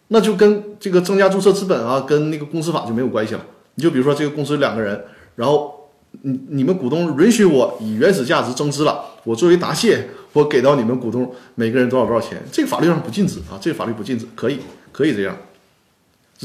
[0.09, 3.45] 那就跟这个增加注册资本啊，跟那个公司法就没有关系了。
[3.75, 5.05] 你就比如说这个公司两个人，
[5.35, 5.75] 然后。
[6.23, 12.41] 你你们股东允许我以原始价值增资了，我作为答谢，我给到你们股东每个人多少多少钱？
[12.51, 14.57] 这个法律上不禁止啊，这个法律不禁止，可以
[14.91, 15.37] 可以这样，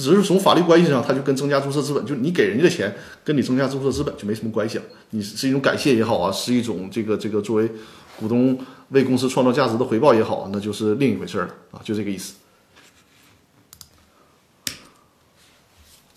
[0.03, 2.93] 只是从法律关系上，它就跟增加注册资本，就你给人家的钱，
[3.23, 4.85] 跟你增加注册资本就没什么关系了。
[5.11, 7.71] 你是一种感谢也好啊，是一种这个这个作为
[8.17, 12.35] 股东为公司创造价值的回报也好，那就是另一回事了啊，就这个意思。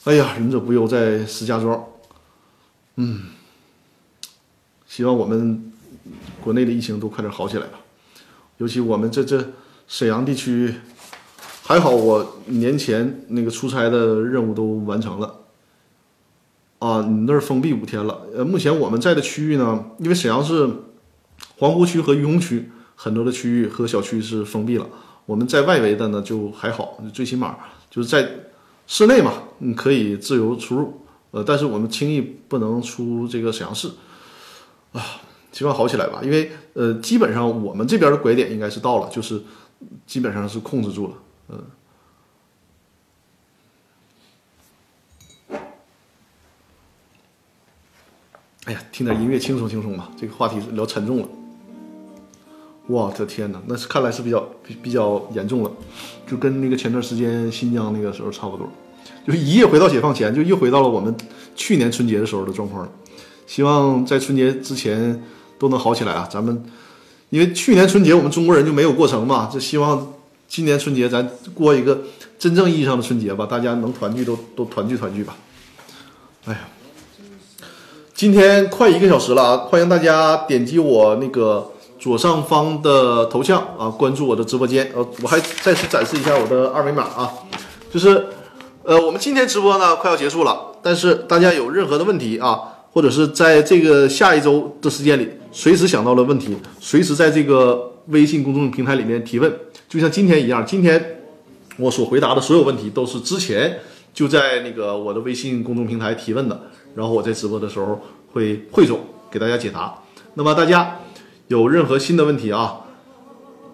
[0.05, 1.85] 哎呀，仁者不忧在石家庄，
[2.95, 3.25] 嗯，
[4.87, 5.71] 希望我们
[6.41, 7.79] 国内的疫情都快点好起来吧。
[8.57, 9.53] 尤其我们这这
[9.87, 10.73] 沈阳地区，
[11.67, 15.41] 还好我年前那个出差的任务都完成了。
[16.79, 18.21] 啊，你那儿封闭五天了。
[18.33, 20.69] 呃，目前我们在的区域呢，因为沈阳是
[21.57, 24.87] 皇姑区和于洪区，很多的区域和小区是封闭了。
[25.25, 27.57] 我们在外围的呢就还好，最起码
[27.91, 28.29] 就是在
[28.87, 31.01] 室内嘛，你可以自由出入。
[31.31, 33.89] 呃，但是我们轻易不能出这个沈阳市
[34.93, 35.03] 啊，
[35.51, 36.21] 希望好起来吧。
[36.23, 39.41] 因为呃，基本上我们这边的拐点应该是到了，就是
[40.05, 41.13] 基本上是控制住了。
[41.49, 41.63] 嗯。
[48.65, 50.11] 哎呀，听点音乐轻松轻松吧。
[50.19, 51.27] 这个话题聊沉重了，
[52.85, 55.71] 我的天哪，那是看来是比较比比较严重了，
[56.27, 58.69] 就跟那个前段时间新疆那个时候差不多，
[59.25, 61.15] 就是一夜回到解放前，就又回到了我们
[61.55, 62.91] 去年春节的时候的状况了。
[63.45, 65.23] 希望在春节之前
[65.57, 66.27] 都能好起来啊！
[66.29, 66.61] 咱们
[67.29, 70.13] 因为去年春节我们中国人就没有过成嘛，就希望
[70.47, 71.99] 今年春节咱过一个
[72.39, 75.35] 真正意义上的春节吧，大家能团聚都都团聚团聚吧。
[76.45, 76.59] 哎呀。
[78.13, 79.57] 今天快一个小时了啊！
[79.69, 84.91] 欢迎大家点击我那个左上方的头像啊，关注我的直播间。
[84.95, 87.31] 呃，我还再次展示一下我的二维码啊，
[87.93, 88.25] 就是
[88.81, 92.59] 呃，我们今天直播呢快要结束了，但是大家有任何的问题啊，
[92.91, 99.53] 或者是在这个下一周的时间里，随时想到了问题，随时在这个微信公众平台里面提问，
[99.87, 100.65] 就像今天一样。
[100.65, 101.21] 今天
[101.77, 103.79] 我所回答的所有问题都是之前
[104.13, 106.59] 就在那个我的微信公众平台提问的。
[106.95, 108.01] 然后我在直播的时候
[108.33, 109.93] 会汇总给大家解答。
[110.33, 110.99] 那么大家
[111.47, 112.81] 有任何新的问题啊？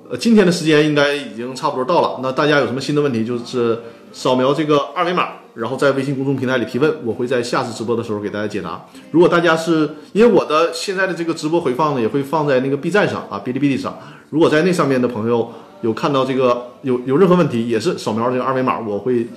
[0.09, 2.19] 呃，今天的时间应该已经差不多到了。
[2.21, 3.79] 那大家有什么新的问题，就是
[4.11, 8.85] 扫描这个二维码，然后在微信公众平台里提问，我会在下次直播的时候给大家解答。
[9.11, 13.97] 如果大家是因为我的现在的这个直播回放呢，也会放在那个 B 站上啊，哔哩哔哩上。
[14.29, 15.51] 如果在那上面的朋友
[15.83, 19.27] 有看到这个有有任何问题，也是扫描这个二维码，我会。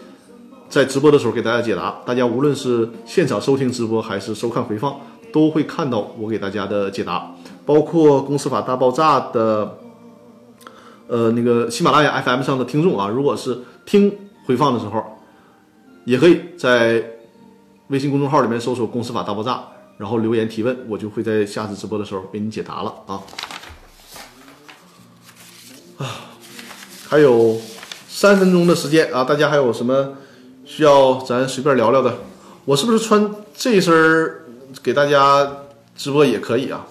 [0.69, 4.99] 在直播的时候给大家解答，大家无论是现场收听直播还是收看回放，
[5.33, 7.33] 都会看到我给大家的解答。
[7.65, 9.79] 包括《公司法大爆炸》的，
[11.07, 14.13] 呃，那个喜马拉雅 FM 上的听众啊，如果是听
[14.45, 15.05] 回放的时候，
[16.05, 17.13] 也可以在
[17.87, 19.63] 微信公众号里面搜索“公司法大爆炸”，
[19.99, 23.23] 然后留言提问，我就会在下次直播的时候给你解答了啊。
[25.99, 26.07] 啊，
[27.09, 27.57] 还有
[28.09, 30.15] 三分钟的时间啊，大家还有什么？
[30.65, 32.13] 需要咱随便聊聊的，
[32.65, 34.43] 我是不是穿这身儿
[34.83, 35.49] 给大家
[35.97, 36.85] 直播也可以啊？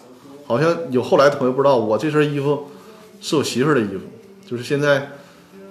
[0.48, 2.68] 好像有后来的朋友不知道，我这身衣服
[3.20, 4.00] 是我媳妇儿的衣服，
[4.50, 5.10] 就是现在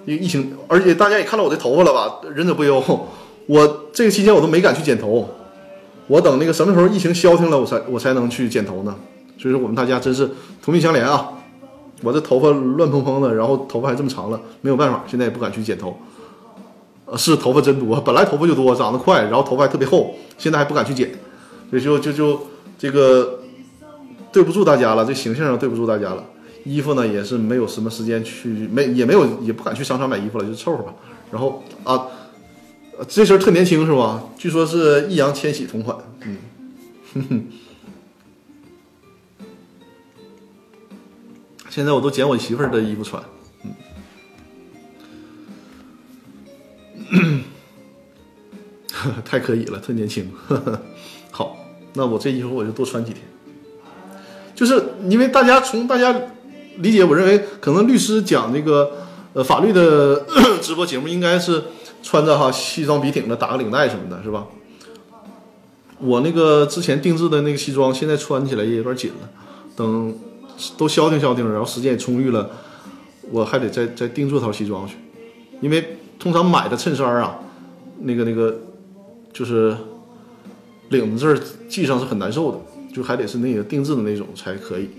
[0.05, 2.21] 因为疫情，而且大家也看到我的头发了吧？
[2.35, 2.83] 忍者不忧，
[3.47, 5.27] 我这个期间我都没敢去剪头，
[6.05, 8.95] 我等那个什么时候疫情消停了，我才我才能去剪头呢。
[9.39, 10.29] 所以说我们大家真是
[10.63, 11.31] 同病相怜啊！
[12.05, 15.97] 我这头发乱蓬蓬的，然后头发还这么长了，没有办法，现在也不敢去剪头。
[17.05, 21.11] 呃，是头发真多，本来头发就多，长得快，然后头发还特别厚，现在还不敢去剪，
[21.69, 22.39] 所以就就就
[22.77, 23.39] 这个
[24.31, 26.23] 对不住大家了，这形象上对不住大家了。
[26.63, 30.93] 衣服呢也是没有什么时间去，没也没有也不敢去商场买衣服了，就凑合吧。
[31.31, 32.07] 然后啊，
[33.07, 34.23] 这身特年轻是吧？
[34.35, 35.95] 据说是易烊千玺同款，
[36.25, 36.37] 嗯，
[37.13, 37.43] 哼哼。
[41.75, 43.21] 现在我都捡我媳妇儿的衣服穿。
[47.09, 47.43] 嗯
[49.25, 50.31] 太可以了，特年轻。
[51.31, 51.57] 好，
[51.95, 53.21] 那我这衣服我就多穿几天。
[54.55, 56.15] 就是因为大家从大家
[56.77, 58.89] 理解，我认为可能律师讲那个
[59.33, 60.25] 呃法律的
[60.63, 61.61] 直播节目应该是
[62.01, 64.47] 穿着哈西装笔挺的，打个领带什么的，是吧？
[65.99, 69.29] 我那个之前定制的那个西装，现在穿起来也有点紧了。
[69.75, 70.17] 等
[70.77, 72.49] 都消停消停，然后时间也充裕了，
[73.31, 74.95] 我还得再再定做套西装去，
[75.61, 75.97] 因为。
[76.17, 77.37] 通常买的衬衫啊，
[77.99, 78.55] 那个那个，
[79.33, 79.75] 就是
[80.89, 81.37] 领子这儿
[81.69, 82.57] 系上是很难受的，
[82.91, 84.89] 就还得是那个定制的那种才可以。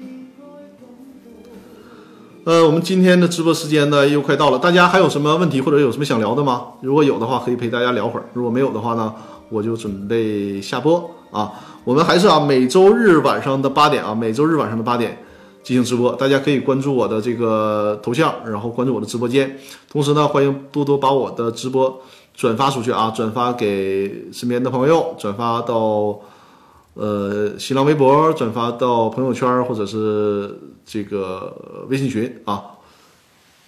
[2.45, 6.65] 呃，我们今天的直播时间呢又快到了，大家还有什么问题或者有什么想聊的吗？
[6.83, 9.13] 如果有的话，可以陪大家聊会儿；如果没有的话呢，
[9.49, 11.51] 我就准备下播啊。
[11.83, 15.19] 我们还是啊，每周日晚上的八点啊，每周日晚上的八点。
[15.67, 19.59] 进行直播，大家可以关注我的这个头像，然后关注我的直播间。
[19.91, 22.01] 同时呢，欢迎多多把我的直播
[22.37, 26.21] 转发出去啊，转发给身边的朋友，转发到
[26.95, 32.63] 呃新浪微博转发到朋友圈或者是这个微信群啊，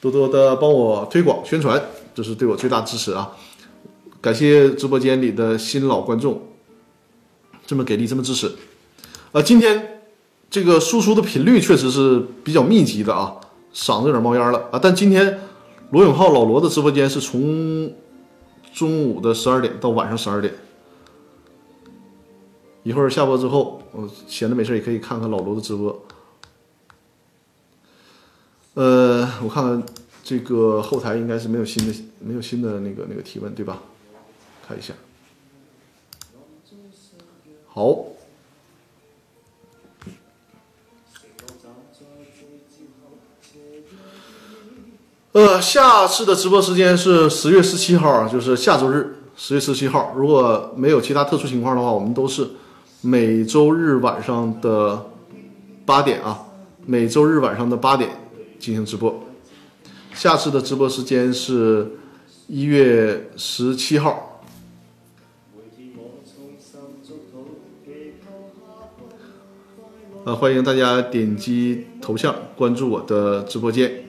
[0.00, 1.82] 多多的帮我推广宣传，
[2.14, 3.32] 这是对我最大支持啊！
[4.20, 6.40] 感谢直播间里的新老观众
[7.66, 8.52] 这么给力，这么支持。
[9.32, 9.97] 呃，今天
[10.50, 13.36] 这个输出的频率确实是比较密集的啊，
[13.74, 14.78] 嗓子有点冒烟了啊。
[14.82, 15.40] 但今天
[15.90, 17.92] 罗永浩老罗的直播间是从
[18.72, 20.54] 中午的十二点到晚上十二点。
[22.82, 26.02] 一会儿下播之后，我闲着没事也可以看看老罗的直播。
[28.72, 29.82] 呃，我看看
[30.24, 33.82] 这个后台应该是没有新的没有新的那个那个提问对吧？
[34.66, 34.94] 看一下，
[37.66, 38.06] 好。
[45.60, 50.12] 下次的直播时间是十月十七号啊，就是下周日，十月十七号。
[50.14, 52.46] 如果没有其他特殊情况的话，我们都是
[53.00, 55.06] 每周日晚上的
[55.86, 56.46] 八点啊，
[56.86, 58.10] 每周日晚上的八点
[58.58, 59.22] 进行直播。
[60.14, 61.92] 下次的直播时间是
[62.48, 64.42] 一月十七号。
[70.24, 74.07] 呃，欢迎大家点击头像关注我的直播间。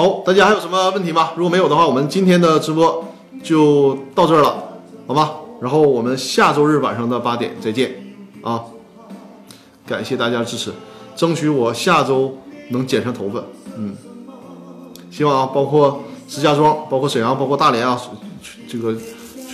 [0.00, 1.32] 好，大家还有什么问题吗？
[1.36, 3.04] 如果没有的话，我们今天的直播
[3.44, 5.32] 就到这儿了，好吗？
[5.60, 7.94] 然后我们下周日晚上的八点再见
[8.40, 8.64] 啊！
[9.86, 10.72] 感谢大家支持，
[11.14, 12.34] 争取我下周
[12.70, 13.42] 能剪上头发。
[13.76, 13.94] 嗯，
[15.10, 18.00] 希望啊，包括石家庄、包括沈阳、包括大连啊，
[18.66, 18.96] 这个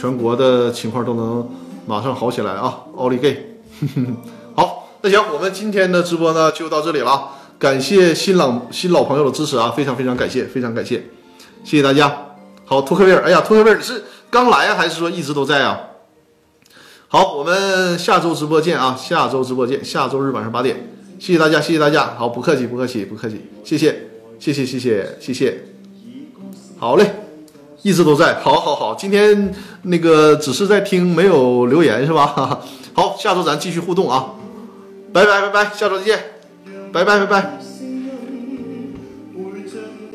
[0.00, 1.50] 全国的情况都能
[1.86, 2.82] 马上好起来啊！
[2.96, 3.58] 奥利给！
[4.54, 7.30] 好，那行，我们今天的直播呢就到这里了。
[7.58, 11.02] 感谢新老新老朋友的支持啊，非常非常感谢，非常感谢，
[11.64, 12.26] 谢谢大家。
[12.64, 15.80] 好，托克维尔，哎呀，托克维尔，你是刚来啊，还是说一直都在啊？
[17.08, 20.76] 好，我们下周直播见啊，下周直播见，下周日晚上八点，
[21.18, 22.14] 谢谢大家，谢谢大家。
[22.18, 25.64] 好，不客气，不客气，不客气，谢谢，谢谢，谢谢，谢谢。
[26.78, 27.10] 好嘞，
[27.82, 32.60] 一直都在，好好好，今天那个只是在听，没有留言是吧？
[32.92, 34.34] 好，下周咱继续互动啊，
[35.12, 36.35] 拜拜拜拜，下周再见。
[36.92, 37.75] 拜拜拜拜。